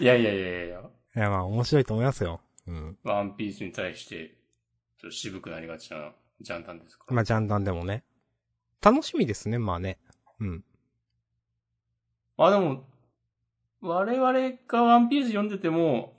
[0.00, 0.68] いやいやいやいやい
[1.14, 2.40] や、まあ面白いと思いますよ。
[2.66, 2.98] うん。
[3.04, 4.34] ワンピースに対して、
[4.98, 7.04] ちょっと渋くなりがちなジャンタンですか？
[7.08, 7.14] ら。
[7.14, 8.04] まあ、ジャンダンでもね。
[8.82, 9.98] 楽しみですね、まあね。
[10.40, 10.64] うん。
[12.36, 12.84] まあでも、
[13.82, 14.32] 我々
[14.66, 16.14] がワンピース読んでても、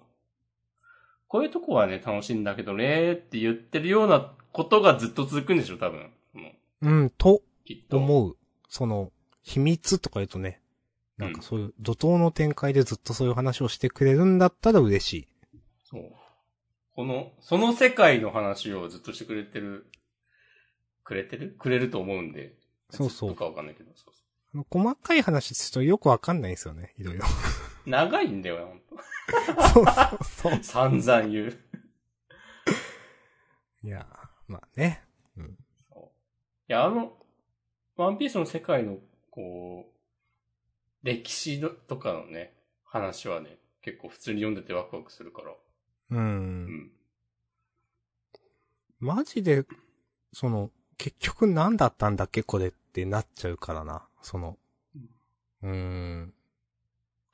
[1.27, 6.11] こういうとこはね、楽しいんだけどね、って言ってるようなことがずっと続くんでしょ、多分。
[6.81, 7.97] うん、ときっと。
[7.97, 8.37] 思う。
[8.69, 9.11] その、
[9.43, 10.60] 秘密とか言うとね、
[11.21, 15.27] なんかそういう怒涛の展開でずっとそういう話をしてくれるんだったら嬉しい。
[15.83, 16.11] そう。
[16.95, 19.85] この、その世界の話をずっとしてくれてる、
[21.03, 21.55] くれてる？
[21.57, 22.55] くれると思うんで。
[22.89, 24.21] そうそうかわかんないけど、そうそ
[24.53, 27.25] あの細かい話するとよくわかんないんですよね、いろいろ。
[27.25, 27.27] う。
[27.89, 28.97] 長いんだよ、ほんと。
[29.73, 30.63] そうそうそう。
[30.63, 31.57] 散々言う。
[33.83, 34.07] いや、
[34.47, 35.03] まあね。
[35.35, 36.11] そう
[36.67, 37.17] いや、あの、
[37.95, 38.97] ワンピースの世界の、
[39.29, 39.90] こう、
[41.03, 45.51] 歴史のとかのね、話はね、結構普通に読んでてワクワクするから。
[45.51, 45.55] う。
[46.09, 46.91] うんん。
[48.99, 49.65] マジで、
[50.33, 54.07] その、結局何だったんだっけこれってなっちゃうからな。
[54.21, 54.57] その、
[55.63, 56.33] うーん。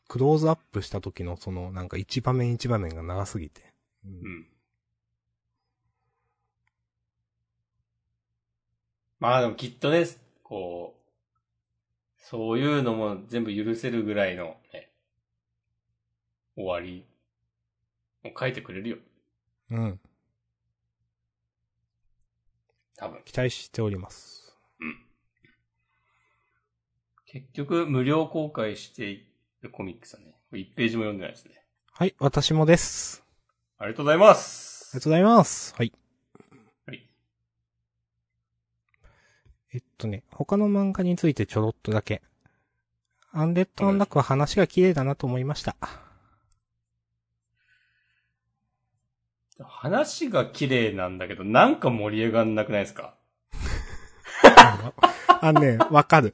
[0.07, 3.73] クローズアップした時のその、なんか一場面一場面が長すぎて。
[4.05, 4.47] うんうん。
[9.19, 10.05] まあでもきっとね、
[10.43, 10.96] こう、
[12.29, 14.91] そういうのも全部許せるぐらいのね、
[16.57, 17.05] 終わり
[18.25, 18.97] を書いてくれるよ。
[19.71, 19.99] うん。
[22.97, 23.21] 多分。
[23.23, 24.53] 期待しております。
[24.81, 25.05] うん。
[27.27, 29.25] 結局、無料公開してい
[29.61, 31.63] るコミックスはね、1ページも読んでないですね。
[31.93, 33.23] はい、私もです。
[33.77, 34.89] ありがとうございます。
[34.91, 35.73] ありがとうございます。
[35.77, 35.93] はい。
[36.87, 37.09] はい。
[39.73, 42.21] ええっとね、他の漫画についてちょろっとだけ。
[43.31, 45.75] アンデッドアンラックは話が綺麗だなと思いました。
[49.63, 53.15] 話が綺麗なんだけど、なんか盛り上がんなくないですか？
[55.41, 56.33] あのね、わかる。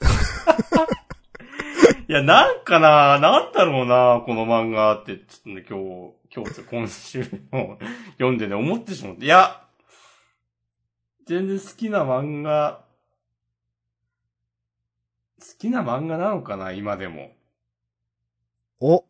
[2.07, 7.19] いや、なんかな、なんだろうな、この漫画って、ちょっとね、今日、今日と今週
[7.51, 7.79] の
[8.13, 9.25] 読んでね、思ってしまって。
[9.25, 9.65] いや、
[11.25, 12.92] 全然好きな漫画、好
[15.57, 17.31] きな漫画なのかな、今でも。
[18.79, 19.05] お。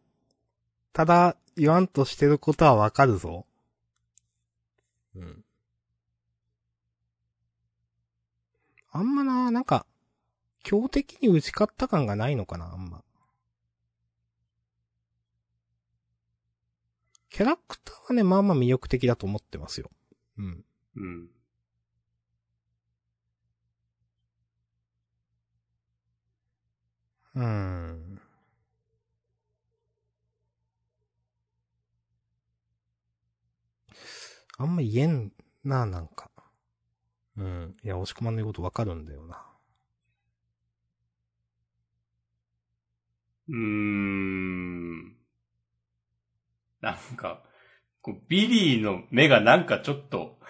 [0.92, 3.46] ただ、言わんとしてることはわかるぞ。
[5.16, 5.44] うん。
[8.92, 9.86] あんまな、なんか、
[10.64, 13.04] 強敵に打ち勝った感がないのかな、あんま。
[17.30, 19.90] キャラクターはね、まあまあ魅力的だと思ってますよ。
[20.38, 20.66] うん。
[20.96, 21.28] うん。
[27.36, 28.20] うん。
[34.58, 35.32] あんま言えん
[35.64, 36.30] な、なんか。
[37.38, 37.76] うん。
[37.84, 39.44] いや、押し込まないことわかるんだよな。
[43.48, 45.16] うーん。
[46.82, 47.44] なんか、
[48.02, 50.38] こうビリーの目がなんかちょっと、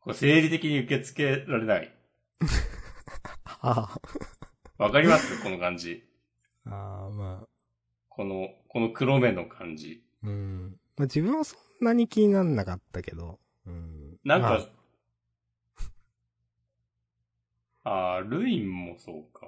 [0.00, 1.92] こう生理的に受け付けられない。
[3.64, 3.96] あ
[4.76, 5.40] わかります？
[5.42, 6.02] この感じ。
[6.66, 6.70] あ。
[6.70, 7.48] ああ、まあ。
[8.08, 10.04] この、この黒目の感じ。
[10.24, 10.76] うん。
[10.96, 13.38] まあ、自分はそんなに気になんなかったけど。
[13.66, 14.18] うん。
[14.24, 14.68] なんまか、
[17.84, 19.46] ああ、ルインもそうか。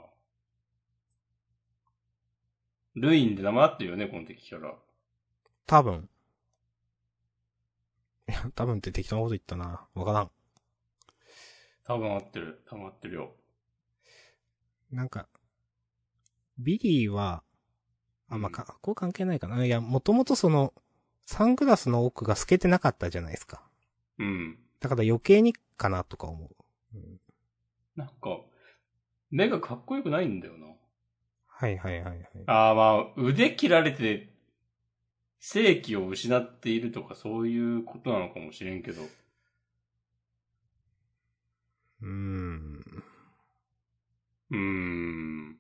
[2.95, 4.75] ルインで名前あってるよね、この敵キャラ。
[5.67, 6.09] 多分。
[8.29, 9.89] いや、多分って適当なこと言ったな。
[9.95, 10.31] わからん。
[11.85, 12.63] 多分合ってる。
[12.69, 13.35] 多分合ってるよ。
[14.91, 15.29] なんか、
[16.59, 17.43] ビリーは、
[18.29, 19.65] あ、まあ、か、こう関係ないかな。
[19.65, 20.73] いや、もともとその、
[21.27, 23.63] サングラスの奥が透けてなかったじゃないですか。
[24.19, 24.59] うん。
[24.81, 26.51] だから余計にかなとか思う。
[26.97, 27.21] うん、
[27.97, 28.41] なんか、
[29.31, 30.67] 目がかっこよくないんだよな。
[31.47, 32.27] はいはいはいはい。
[32.47, 34.33] ああ、まあ、腕切られて、
[35.39, 39.03] 正気を失っているとかそういうことなのかもしれんけど。
[39.03, 42.74] うーん。
[44.51, 45.59] うーん。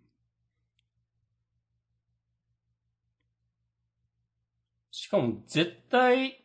[4.90, 6.42] しかも絶対、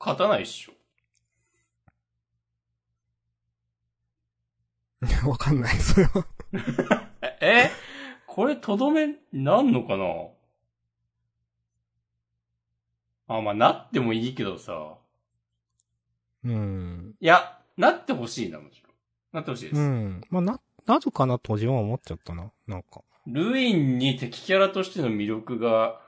[0.00, 0.72] 勝たないっしょ。
[5.26, 6.26] わかんない、 それは。
[7.22, 7.70] え、え？
[8.26, 10.04] これとどめになんのかな？
[13.28, 14.98] あ、まあ、なってもいいけどさ。
[16.44, 17.14] うん。
[17.20, 18.87] いや、なってほしいな、もちろん。
[19.32, 19.76] なってほしいです。
[19.76, 20.20] うん。
[20.30, 22.50] まあ、な、なるかなと自分は思っちゃったな。
[22.66, 23.02] なんか。
[23.26, 26.00] ルインに敵キャラとしての魅力が、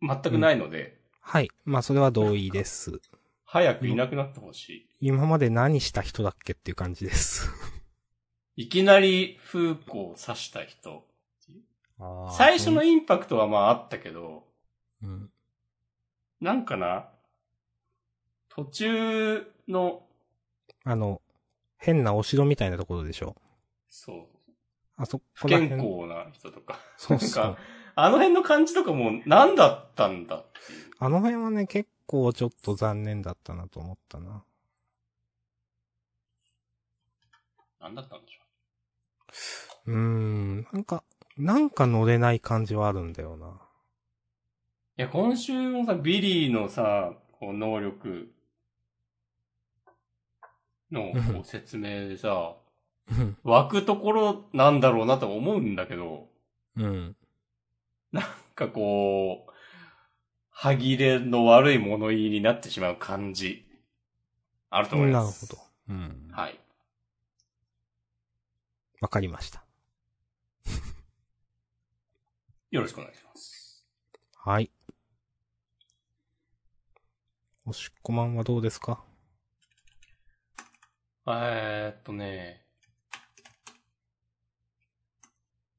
[0.00, 1.50] 全くないので、はい。
[1.64, 3.00] まあ、それは同意です。
[3.44, 4.88] 早くいなくなってほしい。
[5.00, 7.50] 今まで何した人だっけっていう感じです。
[8.56, 11.06] いきなり風子を刺した人。
[12.36, 14.46] 最初のインパクトはまああったけど、
[15.02, 15.30] うん。
[16.40, 17.10] なんかな？
[18.48, 20.06] 途中の、
[20.84, 21.20] あの、
[21.78, 23.36] 変なお城みたいなところでしょ？
[23.88, 24.26] そう、
[24.96, 25.80] あそ不こら辺。
[25.80, 26.78] 健康な人とか。
[26.96, 27.56] そうそう。
[27.94, 30.44] あの辺の感じとかも何だったんだ。
[30.98, 34.44] あの辺はね、結構ちょっと残念だったなと思ったな。
[37.80, 38.42] 何だったんでしょ
[39.86, 41.02] うーん、なんか、
[41.36, 43.46] なんか乗れない感じはあるんだよな。
[43.46, 43.50] う。
[43.50, 48.32] いや、今週もさ、ビリーのさ、こう能力
[50.90, 52.56] の説明でさ、
[53.10, 53.36] うん。
[53.44, 56.28] 湧くところなんだろうなと思うんだけど、
[56.76, 57.16] うん。
[58.12, 58.24] なん
[58.54, 59.52] かこう、
[60.50, 63.64] 歯切れの悪い物言いになってしまう感じ、
[64.70, 65.48] あると思いなるほます。
[65.48, 65.58] ど。
[65.88, 66.28] うん。
[66.32, 66.60] はい。
[69.00, 69.64] わかりました。
[72.70, 73.86] よろしくお願いします。
[74.36, 74.70] はい。
[77.66, 79.02] おしっこまんはどうですか？
[81.30, 82.64] えーっとね、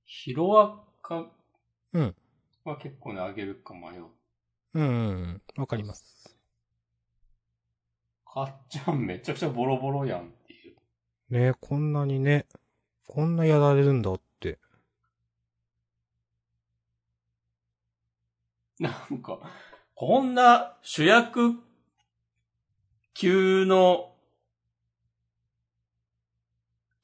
[0.06, 1.32] ヒロアカ
[1.94, 2.16] うん
[2.64, 4.06] は結構ね、あげるか迷う。
[4.74, 5.62] うんうんうん。
[5.62, 6.38] わかります。
[8.26, 10.76] かっちゃんめちゃくちゃボロボロやんっていう。
[11.34, 12.46] ねこんなにね、
[13.08, 14.60] こんなやられるんだって。
[18.80, 19.40] なんか、
[19.96, 21.56] こんな主役
[23.14, 24.09] 球の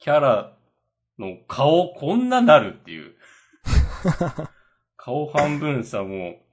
[0.05, 0.55] キャラ
[1.17, 3.15] の顔こんななるっていう。
[4.97, 6.43] 顔半分さ、も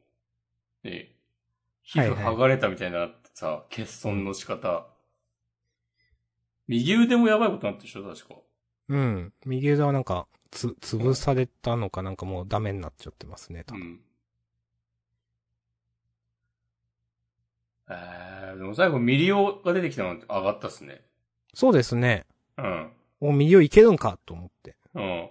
[0.82, 1.14] う、ね、
[1.82, 4.86] 皮膚剥がれたみたいになってさ、欠損の仕方。
[6.66, 8.40] 右腕もやばいことになってるでしょ、確か。
[8.88, 9.34] うん。
[9.44, 13.82] 右腕はなんか、つ、潰されたのかなんかもうダメになっちゃってますね、多分。
[13.82, 14.00] うん。
[17.90, 21.04] えー、でも最後ミリオが出てきたのって上がったっすね。
[21.52, 22.24] そうですね。
[22.56, 22.92] うん。
[23.22, 24.74] お、右をいけるんかと思って。
[24.94, 25.30] うん。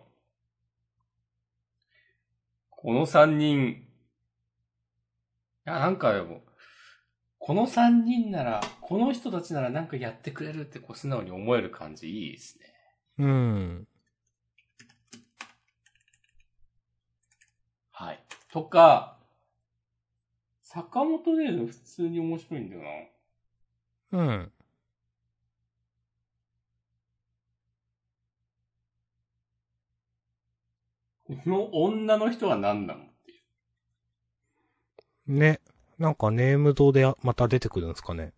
[2.69, 3.83] この三人、い
[5.65, 6.41] や、なんかでも、
[7.37, 12.73] この三人なら、この人たちならなんかやってくれるってこう素直に思える感じいいですね。
[13.17, 13.87] うん。
[17.91, 18.23] はい。
[18.53, 19.17] とか、
[20.61, 22.81] 坂本デール普通に面白いんだよ
[24.11, 24.19] な。
[24.19, 24.51] うん。
[31.45, 33.35] の女の人は何なのってい
[35.27, 35.33] う。
[35.33, 35.59] ね。
[35.97, 38.33] なんかネーム堂でまた出てくるんですかね。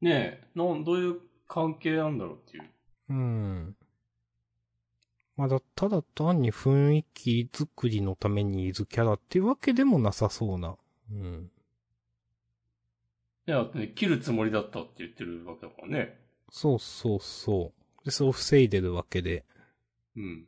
[0.00, 2.64] ねえ、なん、どういう関係なんだろうっていう。
[3.10, 3.76] うん。
[5.36, 10.76] まだ、ただ単に雰囲気作りのためにいるキャラっていうわけでもなさそうな。
[11.10, 11.50] うん。
[13.48, 16.20] いや、ね、切るつもりだったって言ってるわけだからね。
[16.50, 17.72] そうそうそ
[18.02, 18.04] う。
[18.04, 19.44] で、それを防いでるわけで。
[20.16, 20.46] うん。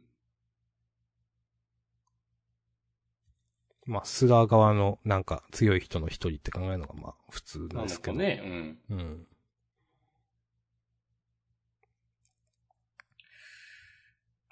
[3.85, 8.17] まあ、スラー側のなんか強い人の一人って考えるのがまあ普通ななんんですけど。
[8.17, 8.97] ね、うん。
[8.97, 9.27] うん。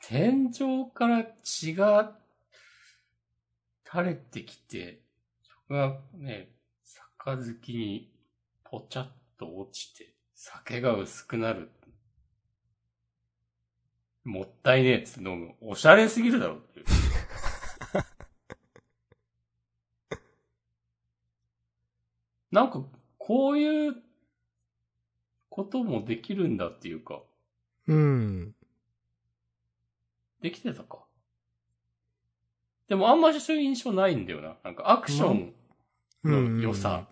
[0.03, 2.17] 天井から血が
[3.89, 5.03] 垂れてきて、
[5.43, 6.49] そこがね、
[7.19, 8.13] 杯に
[8.65, 11.71] ぽちゃっと落ちて、酒が薄くなる。
[14.25, 15.55] もったいねえっつって飲む。
[15.61, 16.87] おしゃれすぎるだろっていう。
[22.51, 22.83] なんか、
[23.19, 23.97] こういう
[25.49, 27.21] こともできるんだっていうか、
[27.87, 28.55] うん。
[30.41, 31.05] できてたか。
[32.89, 34.57] でもあんまりそういう印象ないんだよな。
[34.65, 35.55] なんかアクション
[36.25, 37.07] の良さ。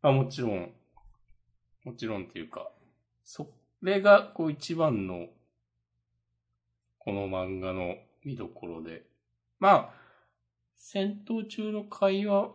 [0.00, 0.72] あ、もちろん。
[1.84, 2.70] もちろんっていうか、
[3.24, 3.50] そ
[3.82, 5.26] れがこう一番の、
[6.98, 9.02] この漫画の見どころで。
[9.58, 9.94] まあ、
[10.76, 12.52] 戦闘中の会話、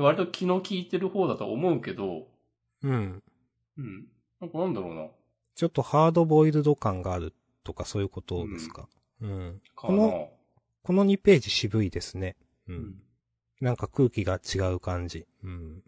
[0.00, 2.28] 割と気の利いてる方だと思うけど、
[2.82, 3.22] うん。
[3.76, 4.06] うん。
[4.40, 5.08] なんかなんだろうな。
[5.54, 7.34] ちょっとハードボイルド感がある
[7.64, 8.88] とかそういうことですか？
[9.20, 9.60] うん。
[9.74, 9.88] かな。
[9.88, 10.30] この
[10.84, 12.36] この2ページ渋いですね。
[12.68, 12.72] う。
[12.72, 13.02] うんん。
[13.60, 15.26] なんか空気が違う感じ。
[15.42, 15.82] うん。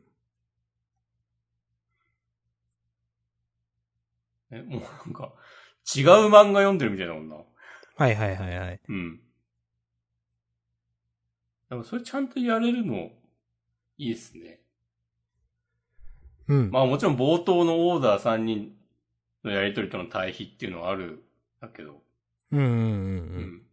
[4.51, 5.33] え、もうなんか、
[5.97, 7.37] 違う漫画読んでるみたいなもんな。
[7.37, 8.81] はいはいはいはい。
[8.89, 9.21] うん。
[11.69, 13.11] でもそれちゃんとやれるの、
[14.01, 14.61] いいっすね。
[16.49, 16.71] うん。
[16.71, 18.73] まあもちろん冒頭のオーダー3人
[19.45, 21.23] のやりとりとの対比っていうのはある、
[21.61, 22.03] だけど。
[22.53, 22.79] うんうんうんう
[23.37, 23.45] うん。
[23.57, 23.67] ん。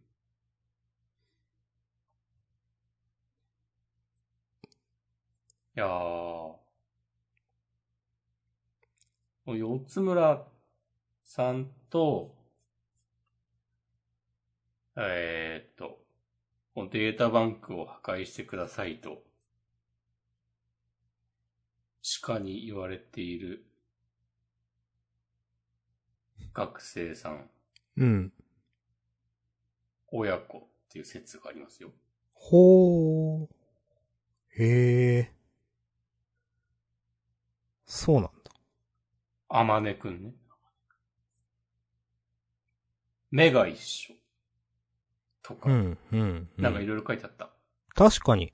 [5.76, 6.58] いやー。
[9.46, 10.44] 四つ村
[11.24, 12.34] さんと、
[14.96, 15.98] えーっと、
[16.90, 19.22] データバンクを破壊してくださいと、
[22.02, 23.64] 鹿に言われている
[26.54, 27.50] 学生さん、
[27.96, 28.32] うん。
[30.10, 31.90] 親子っていう説がありますよ。
[32.32, 33.48] ほー。
[34.58, 35.28] へー。
[37.86, 38.30] そうなんだ。
[39.48, 40.34] あまねくんね。
[43.30, 44.14] 目が一緒。
[45.42, 46.20] とか、うん、うん。
[46.20, 47.50] うんなんかいろいろ書いてあった。
[47.94, 48.52] 確かに、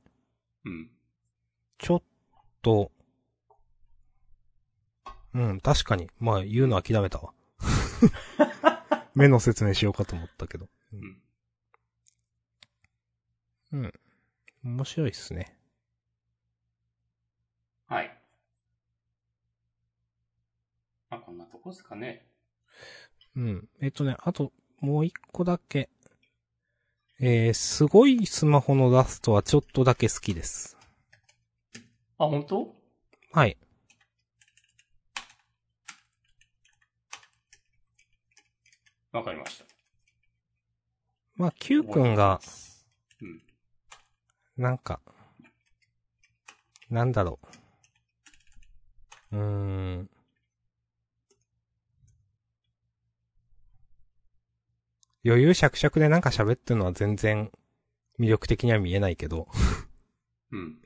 [0.64, 0.90] うん。
[1.78, 2.02] ちょっ
[2.62, 2.90] と、
[5.34, 6.08] うん、確かに。
[6.20, 7.32] まあ、言うの諦めたわ。
[9.14, 10.68] 目の説明しようかと思ったけど。
[13.72, 13.92] うん。
[14.64, 15.58] 面白いっすね。
[17.86, 18.18] はい。
[21.10, 22.26] まあ、こんなとこですかね。
[23.36, 23.68] うん。
[23.80, 25.90] えっとね、あと、もう一個だけ。
[27.20, 30.76] えー、すごいスマホのラストはちょっとだけ好きです。
[32.18, 32.74] あ、本当？
[33.32, 33.56] はい。
[39.14, 39.64] わかりました。
[41.36, 42.40] まあ、Q 君が、
[43.22, 43.42] うん。
[44.56, 45.00] なんか、
[46.90, 47.38] なんだろ
[49.30, 49.36] う。
[49.36, 49.42] うー
[50.02, 50.10] ん。
[55.24, 57.52] 余裕しゃくしゃくでなんか喋ってるのは全然
[58.18, 59.46] 魅力的には見えないけど、
[60.50, 60.78] うん。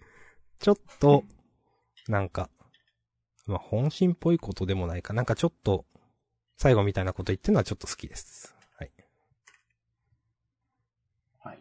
[0.59, 1.25] ちょっと、
[2.09, 2.51] なんか、
[3.47, 5.15] まあ、本心っぽいことでもないか。
[5.15, 5.87] なんかちょっと、
[6.59, 8.53] 最後みたいなこと言ってるのはちょっと好きです。
[8.77, 8.91] はい。
[11.39, 11.59] はい。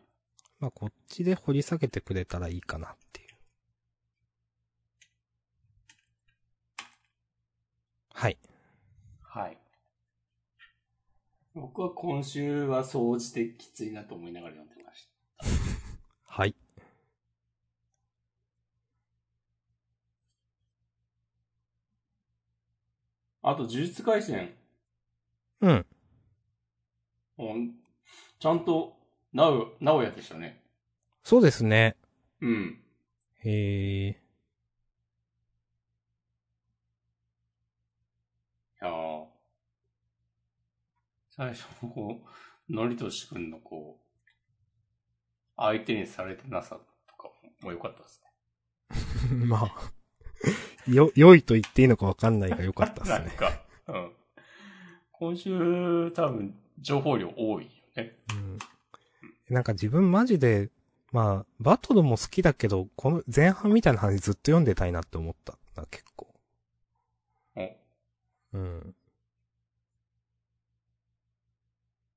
[0.60, 3.28] まあ、こっちで掘り下げてくれたらいいかなっていう。
[8.12, 8.38] はい。
[9.22, 9.58] はい。
[11.54, 15.08] 僕は今週は総じてきついなと思いながら読んでまし
[15.38, 15.46] た。
[16.26, 16.56] はい。
[23.44, 24.57] あと、呪術廻戦。
[25.62, 25.86] うん。
[27.40, 27.72] うん
[28.40, 28.96] ちゃんと、
[29.34, 30.62] なお、なおやでしたね。
[31.24, 31.96] そうですね。
[32.42, 32.80] うん。
[33.44, 34.12] へえ。
[34.12, 34.16] い
[38.80, 39.26] やー
[41.36, 42.22] 最初のこ
[42.70, 44.04] う、のりとしくんのこう、
[45.56, 47.30] 相手にされてなさとか
[47.64, 48.22] も良かったです
[49.32, 49.38] ね。
[49.46, 49.92] まあ、
[50.88, 53.26] よ、良いと言っていいのかわかんないが良かったですね。
[53.26, 54.14] なんか、うん。
[55.20, 58.16] 今週、多分、情報量多いよね。
[58.32, 58.60] うん。
[59.50, 60.70] なんか自分マジで、
[61.12, 66.28] まあ、バトルも好きだけど、この前半みたいな話ずっと読んでたいなって思ったな、結構。
[67.56, 67.78] お
[68.54, 68.96] うん。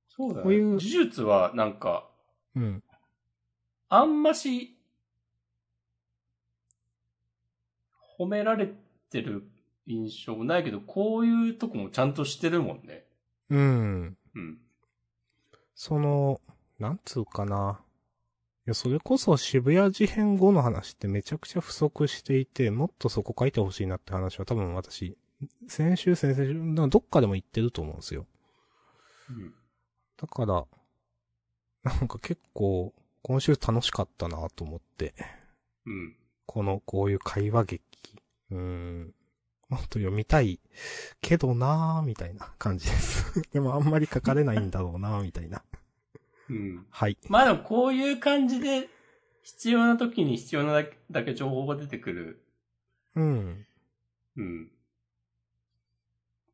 [0.09, 0.43] そうだね。
[0.43, 2.07] こういう呪術は、なんか、
[2.55, 2.83] うん。
[3.89, 4.77] あんまし、
[8.19, 8.75] 褒められ
[9.09, 9.49] てる
[9.91, 13.05] 印象もないけど、こういうとこもちゃんとしてるもんね。
[13.51, 14.17] うん。
[14.35, 14.59] うん。
[15.75, 16.41] その、
[16.79, 17.81] なんつうかな。
[18.67, 25.17] いや、それこそ渋谷事変後の話ってめちゃくちゃ不足していて、もっとそこ書いてほしいなって話は多分私、
[25.69, 28.27] 先週、先々週、どっかでも言ってると思うんですよ。
[29.31, 29.55] うん。
[30.17, 30.67] だから、
[31.83, 32.93] なんか結構、
[33.23, 35.15] 今週楽しかったなと思って、
[35.87, 36.17] うん。
[36.47, 37.83] この、こういう会話劇。
[38.51, 39.15] うーん。
[39.71, 40.61] もっと読みたい
[41.23, 43.41] けどなーみたいな感じです。
[43.53, 45.63] でもあんまり書かれないんだろうなーみたいな。
[46.49, 46.87] うん。
[46.91, 47.17] はい。
[47.29, 48.89] まあでもこういう感じで、
[49.43, 52.45] 必要な時に必要なだけだけ情報が出てくる、
[53.15, 53.67] うん。
[54.37, 54.71] うん。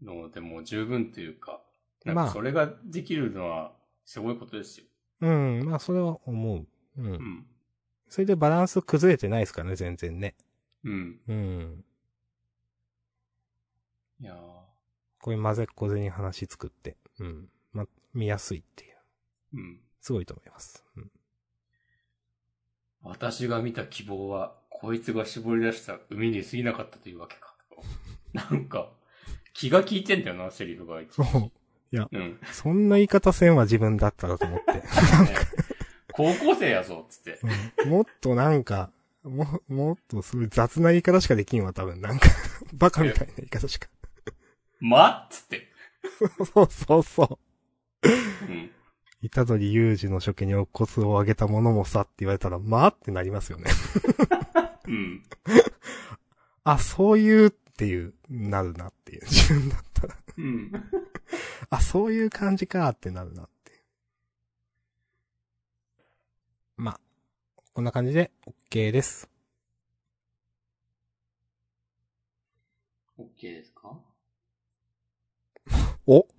[0.03, 1.63] のでも十分というか、
[2.05, 3.73] なんまあかそれができるのは
[4.05, 4.87] すごいことですよ。
[5.23, 5.65] うん。
[5.65, 6.67] まあ、それは思う。
[6.99, 7.07] うん。
[7.07, 7.47] うん。
[8.09, 10.35] それでバランス崩れてないですからね、全然ね。
[10.85, 11.21] うん。
[11.27, 11.85] うん。
[14.21, 14.37] いやー
[15.21, 16.97] こういう混ぜっこぜに話作って。
[17.19, 17.49] うん。
[17.73, 18.97] ま、見やすいっていう。
[19.55, 19.81] うん。
[20.01, 20.85] すごいと思います。
[20.97, 21.11] うん。
[23.03, 27.55] 私が見た希望は、こいつが絞り出した海に過ぎなかったというわけか。
[28.51, 28.93] なんか、
[29.53, 31.01] 気が利いてんだよな、セリフが。
[31.11, 31.51] そう。
[31.93, 32.41] うん。
[32.53, 34.75] そんな言い方せんは自分だったらと思って。
[34.79, 34.83] ね
[36.13, 37.41] 高校生やぞ、つって。
[37.83, 38.91] うんもっとなんか、
[39.25, 42.01] も、もっとすごい雑な言い方しかできんわ、多分。
[42.01, 42.29] なんか、
[42.75, 43.89] バカみたいな言い方しか。
[44.89, 45.69] まっつって。
[46.53, 48.09] そうそうそう。
[48.49, 48.71] うん。
[49.29, 53.71] 虎取裕二の初見にお骨を上げたものもさって言われたら、まあってなりますよね。
[54.87, 55.23] うん。
[56.65, 59.23] あ、そういうっていう、なるなっていう。
[59.25, 60.17] 自分だったら。
[60.39, 60.73] うん。
[61.71, 63.81] あ、そういう感じかってなるなっていう。
[66.77, 67.01] まあ、
[67.73, 68.31] こんな感じで
[68.71, 69.29] OK です。
[73.19, 73.76] OK ですか
[76.07, 76.27] お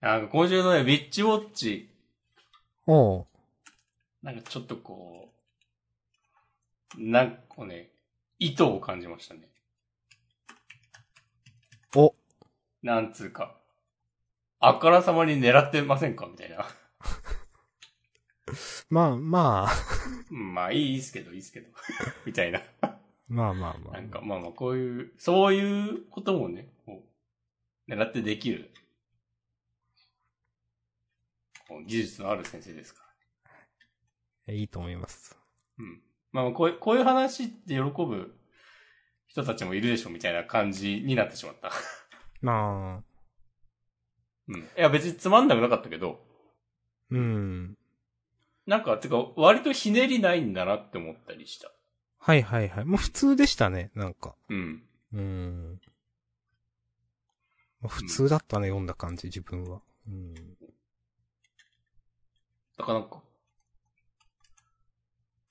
[0.00, 1.88] なんか今週のね、ビッチウォッチ、
[2.86, 3.26] おう
[4.22, 5.32] なんかちょっとこ
[6.96, 7.90] う、なんかね、
[8.38, 9.48] 意図を感じましたね。
[11.96, 12.14] お
[12.82, 13.56] なんつうか、
[14.60, 16.26] あからさまに狙ってませんか？
[16.26, 16.66] みたいな。
[18.90, 19.72] まあまあ、
[20.30, 21.68] うんまあいいですけど、いいですけど。
[22.26, 22.60] みたいな。
[23.32, 23.94] まあまあまあ。
[23.94, 27.02] なんかまあまあこういう、そういうこともね、こ
[27.88, 28.70] う、狙ってできる、
[31.66, 33.02] こう技術のある先生ですか
[34.46, 34.52] ら。
[34.52, 35.38] いいと思います。
[35.78, 36.02] うん。
[36.30, 38.34] まあこういう、こういう話って喜ぶ
[39.28, 41.72] 人たちもいるでしょみたいな感じになってしまった。
[42.42, 43.02] まあ、
[44.48, 44.60] うん。
[44.60, 46.20] いや別につまんなくなかったけど、
[47.10, 47.78] うん。
[48.66, 51.72] なんか、てか割とひねりないんだなって思ったりした。
[52.24, 52.84] はいはいはい。
[52.84, 54.36] もう普通でしたね、なんか。
[54.48, 54.84] うん。
[55.12, 55.80] うん。
[57.80, 59.80] まあ普通だったね、読んだ感じ、自分は。
[60.06, 60.32] うん。
[62.78, 63.20] だからなんか、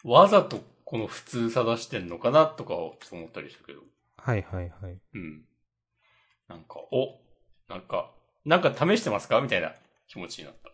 [0.06, 3.82] わざとこの普通さ出してんのかなとかをちょっと思ったりしたけど。
[4.16, 4.98] はいはいはい。
[5.14, 5.44] うん。
[6.48, 7.20] なんか、お、
[7.68, 8.14] なんか、
[8.46, 9.74] なんか試してますかみたいな
[10.08, 10.72] 気持ちになった。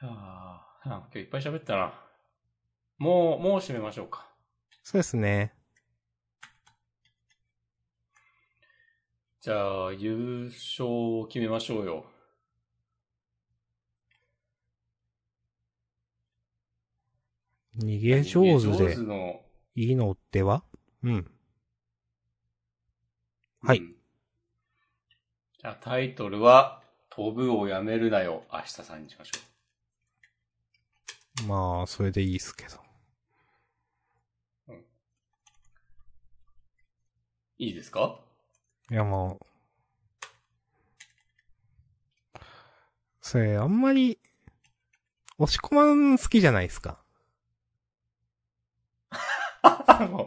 [0.04, 2.07] はあ、なんか今日いっぱい喋ったな。
[2.98, 4.26] もう、もう締めましょうか。
[4.82, 5.54] そうですね。
[9.40, 10.86] じゃあ、優勝
[11.20, 12.06] を決めましょうよ。
[17.78, 19.40] 逃げ上手での、
[19.76, 20.64] いいのでは？
[21.04, 21.30] うん。
[23.62, 23.94] はいうん
[25.60, 29.40] じゃあ、タイトルは、飛ぶをやめるなよ、明日さんにしましょ
[31.48, 32.87] まあ、それでいいっすけど。
[37.58, 38.20] いいですか？
[38.90, 39.36] いやま
[42.34, 42.40] あ。
[43.20, 44.18] それ、あんまり、
[45.38, 46.98] 押し込まん好きじゃないですか？
[49.62, 50.26] あの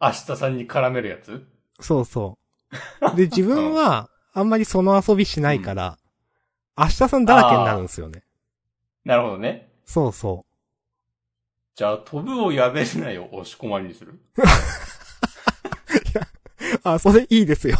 [0.00, 1.46] 明日さんに絡めるやつ？
[1.80, 2.38] そうそ
[3.12, 3.16] う。
[3.16, 5.98] で、自分は、あんまりその遊びしないから、
[6.76, 8.22] 明日さんだらけになるんですよね。
[9.04, 9.72] なるほどね。
[9.86, 10.46] そうそ
[11.74, 14.20] じゃあ、飛ぶをやめるなよ、押し込まりにするう。
[16.84, 17.78] あ、それいいですよ。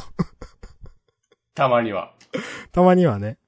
[1.54, 2.14] たまには。
[2.72, 3.38] たまにはね。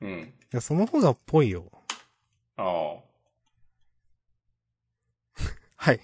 [0.00, 0.10] うん。
[0.20, 1.70] いや、その方がっぽいよ。
[2.56, 3.02] ああ。
[5.76, 6.00] はい。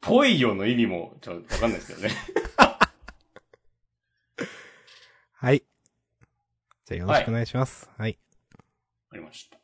[0.00, 2.14] ぽいよの意味も、ちょっとわかんないですけどね。
[5.32, 5.64] はい。
[6.84, 7.90] じゃあよろしくお願いします。
[7.96, 8.18] はい。
[9.08, 9.58] わかりました。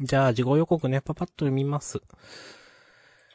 [0.00, 2.02] じゃあ、事後予告ね、パパッと読みます。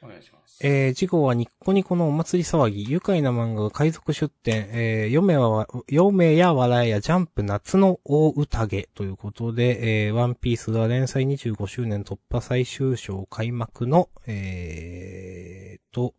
[0.02, 0.60] お願いします。
[0.62, 16.14] えー、事後はニッコニコのお祭り騒ぎ、愉快な漫画が海賊出展、えー、読めは、読めや笑えやジャンプ夏の大宴ということで、えー、ワンピースが連載25周年突破最終章開幕の、えーと、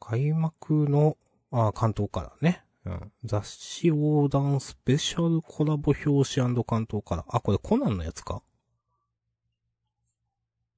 [0.00, 1.16] 開幕の、
[1.50, 2.62] あ、関東からね。
[2.84, 3.12] うん。
[3.24, 7.24] 雑誌横断スペシャルコラボ表紙関東から。
[7.28, 8.42] あ、これコナンのやつか？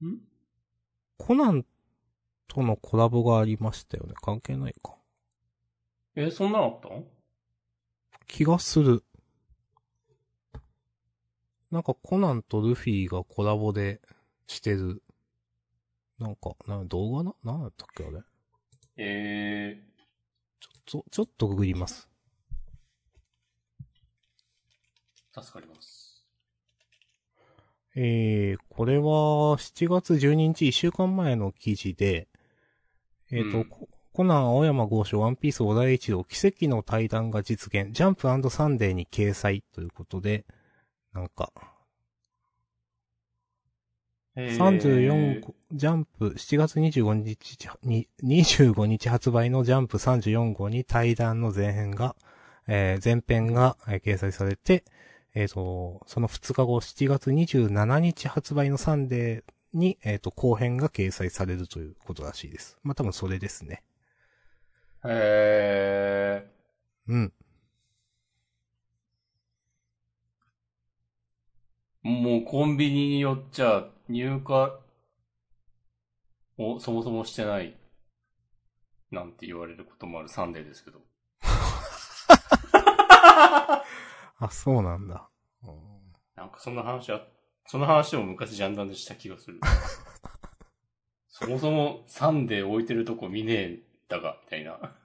[0.04, 0.29] ん？
[1.22, 1.66] コナン
[2.48, 4.14] とのコラボがありましたよね。
[4.22, 4.96] 関係ないか。
[6.16, 6.88] え、そんなのあった？
[6.88, 7.04] の
[8.26, 9.04] 気がする。
[11.70, 14.00] なんかコナンとルフィがコラボで
[14.46, 15.02] してる。
[16.18, 17.34] なんか、な動画な？
[17.44, 18.22] なんだったっけあれ？
[18.96, 19.82] え
[20.86, 22.08] ちょ、ちょっとググります。
[25.34, 26.09] ー、助かります。
[28.02, 29.04] えー、これは
[29.58, 32.28] 7月12日1週間前の記事で、
[33.30, 33.64] えっ、と、うん。
[33.66, 40.46] ココナン青山豪昌ワンピース小田栄一郎奇跡の対談が実現、ジャンプサンデーに掲載ということで、
[41.12, 41.52] なんか、
[44.34, 44.56] えー。
[44.56, 52.16] 34号、ジャンプ、7月25日に、25日発売のジャンプ34号に対談の前編が、
[52.66, 54.84] えー前編が、えー掲載されて、
[55.34, 62.78] えっ、と、その2日後、7月27日発売のサンデーに、えっ、と、後編が掲載されるということらしいです。
[62.82, 63.82] まあ、多分それですね。
[65.04, 66.46] え
[67.08, 67.32] うん。
[72.04, 74.70] ー、もうコンビニによっちゃ入荷
[76.58, 77.76] をそもそもしてない
[79.10, 81.09] なんて言われることもあるサンデーですけど。
[84.40, 85.28] あ、そうなんだ。
[85.64, 86.00] うん
[86.34, 87.26] なんかそんな話は、
[87.66, 89.60] その話を昔ジャンダンでした気がする。
[91.28, 94.96] そもそもサンデー置いてるとこ見ねえんだが、みたいな。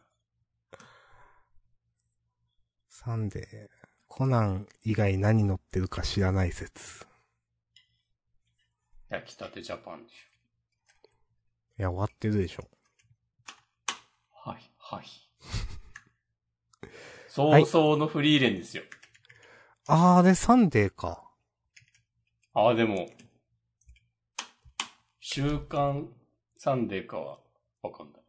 [2.88, 3.70] サンデー、
[4.07, 7.06] コナン以外何載ってるか知らない説。
[9.10, 10.14] 焼きたてジャぱんでし
[11.78, 12.64] いや、終わってるでしょ。
[12.64, 14.49] ょ。
[14.49, 15.06] はい、はい。
[17.28, 18.84] 葬送のフリーレンですよ。
[19.88, 21.24] あー、で、サンデーか。
[22.53, 23.07] ああ、でも、
[25.20, 26.10] 週刊
[26.57, 27.38] サンデーかは
[27.84, 28.22] わかんない。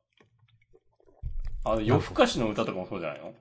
[1.64, 3.34] あ、よふかしのうたとかもそうじゃないの？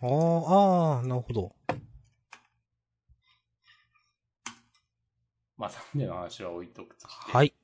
[0.00, 1.54] あー、あー、なるほど。
[5.56, 7.32] まあ、サンデーの話は置いとくとして。
[7.32, 7.54] はい。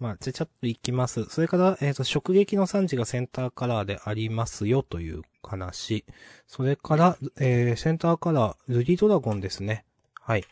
[0.00, 1.24] まあ、ちゃちゃっといきます。
[1.26, 6.06] それから、えっ、と、直撃の産地がセンターカラーでありますよという話。
[6.46, 9.84] それから、えー、センターカラー、ルリドラゴンですね。
[10.18, 10.44] はい。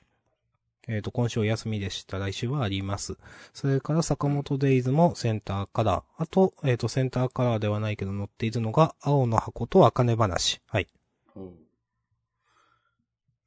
[0.86, 2.18] えっ、と、今週お休みでした。
[2.18, 3.16] 来週はあります。
[3.54, 6.22] それから、坂本デイズもセンターカラー。
[6.22, 10.60] あと、えっ、と、センターカラーではないけど載っているのが、青の箱と茜話。
[10.66, 10.88] はい。
[11.34, 11.58] うん。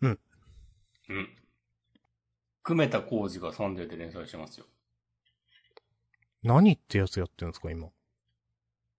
[0.01, 0.19] うん。
[1.09, 1.29] うん。
[2.63, 4.65] 久米田浩二がサンデーで連載してますよ。
[6.43, 7.89] 何ってやつやってるんですか、今？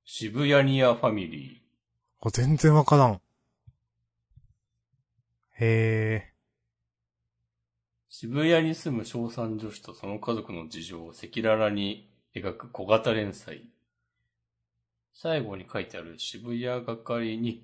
[0.04, 1.62] 渋谷ニアファミリ
[2.20, 3.20] あ、全然わからん。
[5.54, 6.32] へえ。
[8.08, 13.64] 渋谷に住む小三女子とその家族の事情を赤裸々に描く小型連載。
[15.14, 17.62] 最後に書いてある渋谷係日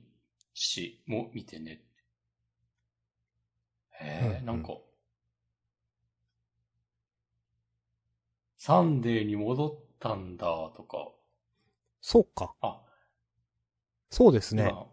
[0.54, 1.82] 誌も見てね。
[4.00, 4.74] へえ、うんうんなんか、
[8.58, 11.08] サンデーに戻ったんだとか、
[12.00, 12.54] そうか。
[12.60, 12.80] あ、
[14.10, 14.68] そうですね。
[14.68, 14.86] 今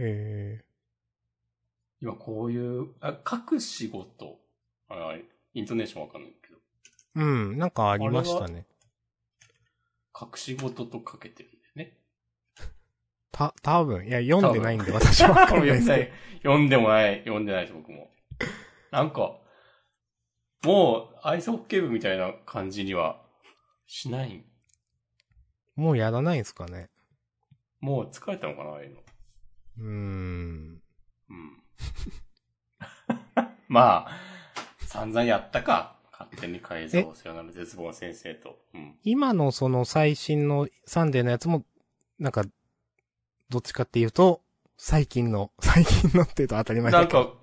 [0.00, 0.64] へえ。
[2.00, 4.38] 今こういう、あ、書く仕事、
[4.88, 5.16] あ
[5.54, 6.58] イントネーションわかんないけど、
[7.16, 8.64] うん、なんかありましたね。
[10.16, 11.98] 書く仕事と書けてるんだよね。
[13.32, 16.12] た、多分いや、読んでないんで私はわかんないですけど。
[16.44, 18.12] 読んでもない、読んでないです、僕も。
[18.92, 19.36] なんか、
[20.64, 23.20] もう、アイスホッケー部みたいな感じには
[23.86, 24.44] しない？
[25.76, 26.90] もうやらないんすかね。
[27.80, 29.00] もう疲れたのかな、ああいうの。
[29.78, 30.82] うーん。
[31.30, 31.62] うん。
[33.68, 34.10] まあ、
[34.86, 35.96] 散々やったか。
[36.10, 38.58] 勝手に改造、さよなら絶望先生と。
[38.74, 38.98] うん。
[39.04, 41.64] 今のその最新のサンデーのやつも、
[42.18, 42.42] なんか、
[43.48, 44.42] どっちかっていうと、
[44.76, 47.18] 最近の、最近のって言うと当たり前だけど。
[47.20, 47.34] なんか、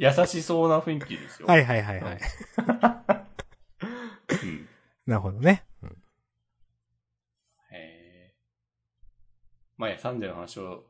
[0.00, 1.46] 優しそうな雰囲気ですよ。
[1.46, 2.20] はいはいはいはい。
[4.42, 4.68] うん。
[5.06, 5.66] なるほどね。
[5.82, 5.88] うん
[7.70, 8.34] へえ。
[9.76, 10.84] まあいいや、サンデーの話を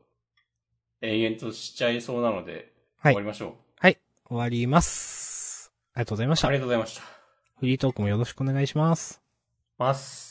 [1.01, 3.51] 延々としちゃいそうなので、はい終わりましょう。
[3.79, 3.99] はい。
[4.29, 5.73] 終わります。
[5.93, 6.57] ありがとうございましたあり。
[6.57, 7.01] がとうございました。
[7.59, 9.21] フリートークもよろしくお願いします。
[9.77, 10.30] ます。